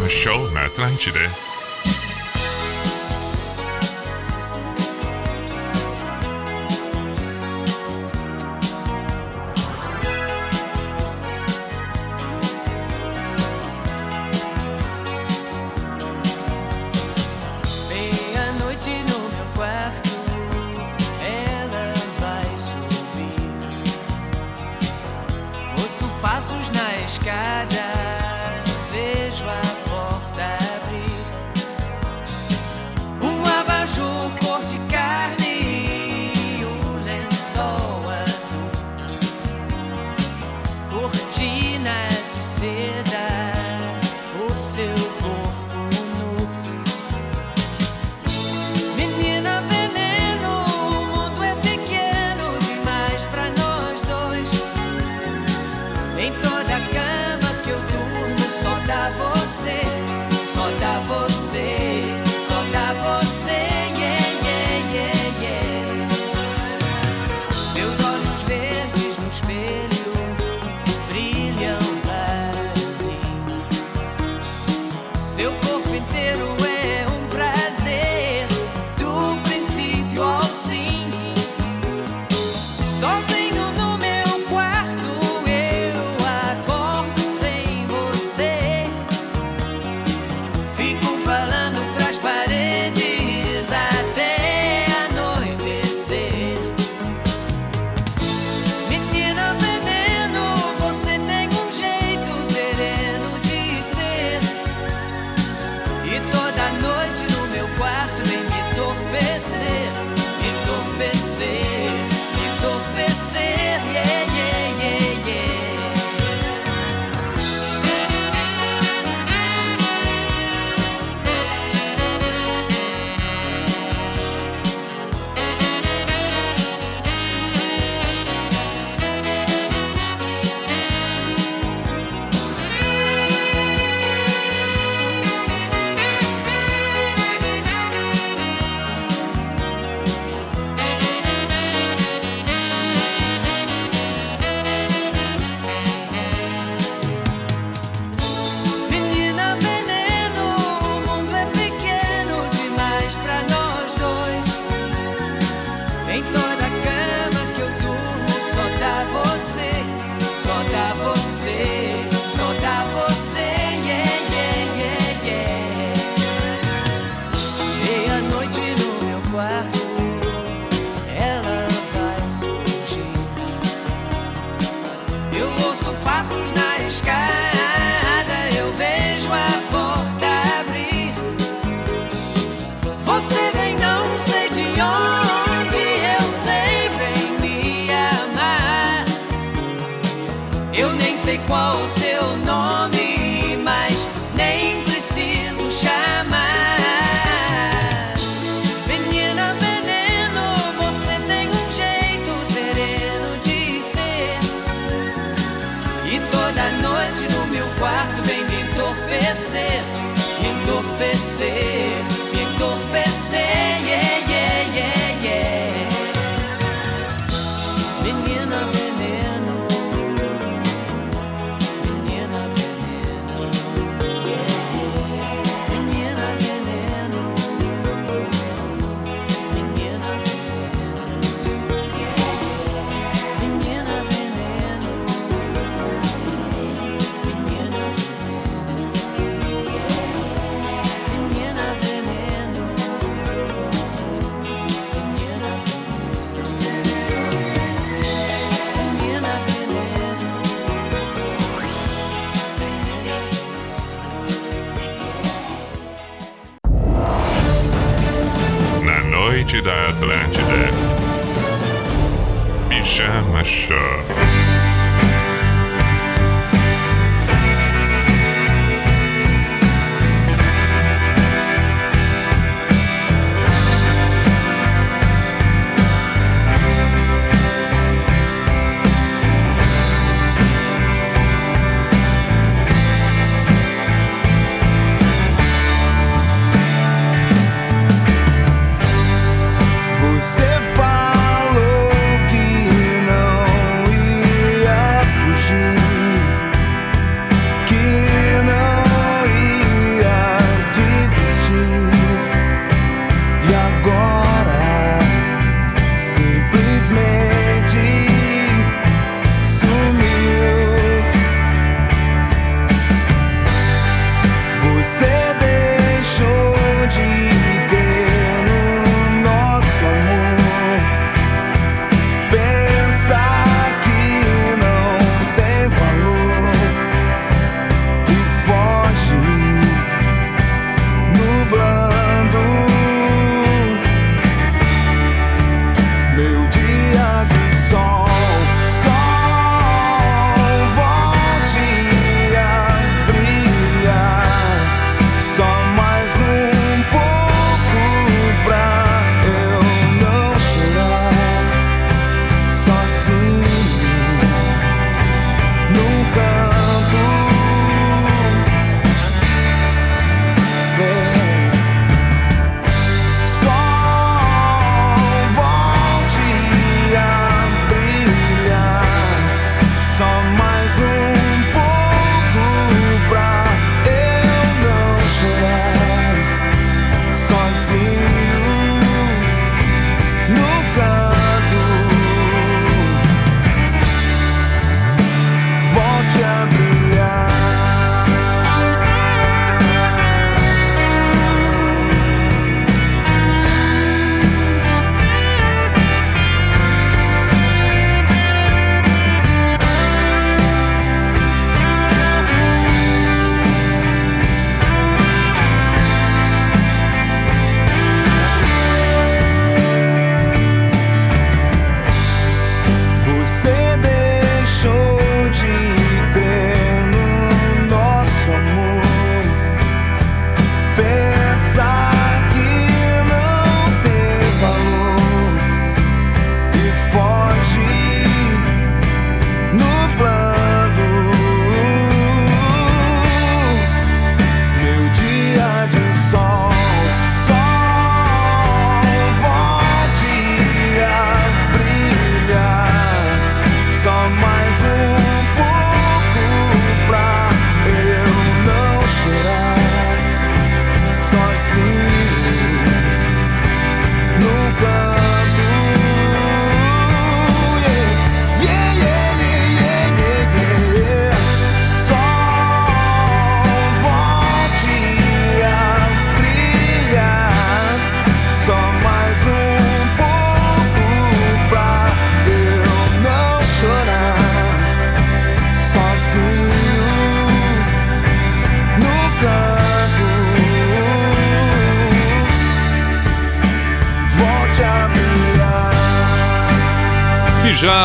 [0.08, 1.47] Show na Atlântida.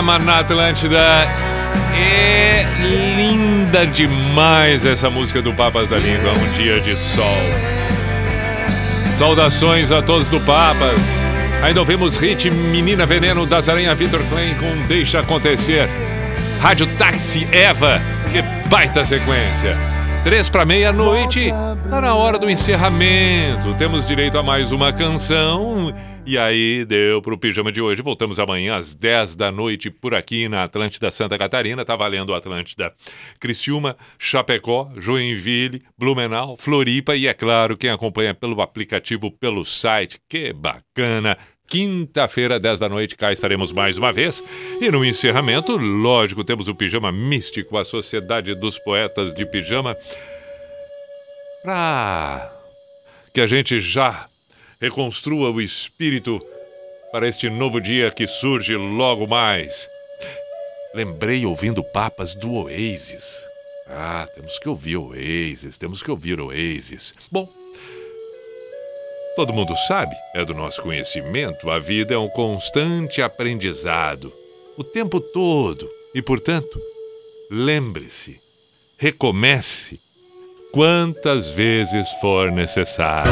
[0.04, 1.00] Chama na Atlântida.
[1.96, 2.66] É
[3.16, 7.24] linda demais essa música do Papas da Língua, é Um Dia de Sol.
[9.18, 11.00] Saudações a todos do Papas.
[11.64, 15.88] Ainda ouvimos hit Menina Veneno das Aranha Vitor Klein com Deixa Acontecer.
[16.60, 19.78] Rádio Táxi Eva, que baita sequência.
[20.26, 21.50] Três para meia-noite,
[21.90, 23.74] tá na hora do encerramento.
[23.78, 25.94] Temos direito a mais uma canção
[26.26, 28.02] e aí, deu pro pijama de hoje.
[28.02, 31.84] Voltamos amanhã às 10 da noite por aqui na Atlântida Santa Catarina.
[31.84, 32.94] Tá valendo Atlântida
[33.42, 40.18] Criciúma, Chapecó, Joinville, Blumenau, Floripa e, é claro, quem acompanha pelo aplicativo, pelo site.
[40.30, 41.38] Que bacana!
[41.68, 44.42] Quinta-feira, 10 da noite, cá estaremos mais uma vez.
[44.82, 49.94] E no encerramento, lógico, temos o Pijama Místico, a Sociedade dos Poetas de Pijama.
[51.64, 52.50] Pra
[53.34, 54.28] que a gente já
[54.84, 56.42] reconstrua o espírito
[57.10, 59.88] para este novo dia que surge logo mais.
[60.94, 63.46] Lembrei ouvindo papas do Oasis.
[63.88, 67.14] Ah, temos que ouvir Oasis, temos que ouvir Oasis.
[67.32, 67.48] Bom,
[69.38, 74.34] todo mundo sabe, é do nosso conhecimento, a vida é um constante aprendizado,
[74.78, 75.90] o tempo todo.
[76.14, 76.78] E, portanto,
[77.50, 78.38] lembre-se,
[79.00, 79.98] recomece
[80.74, 83.32] quantas vezes for necessário.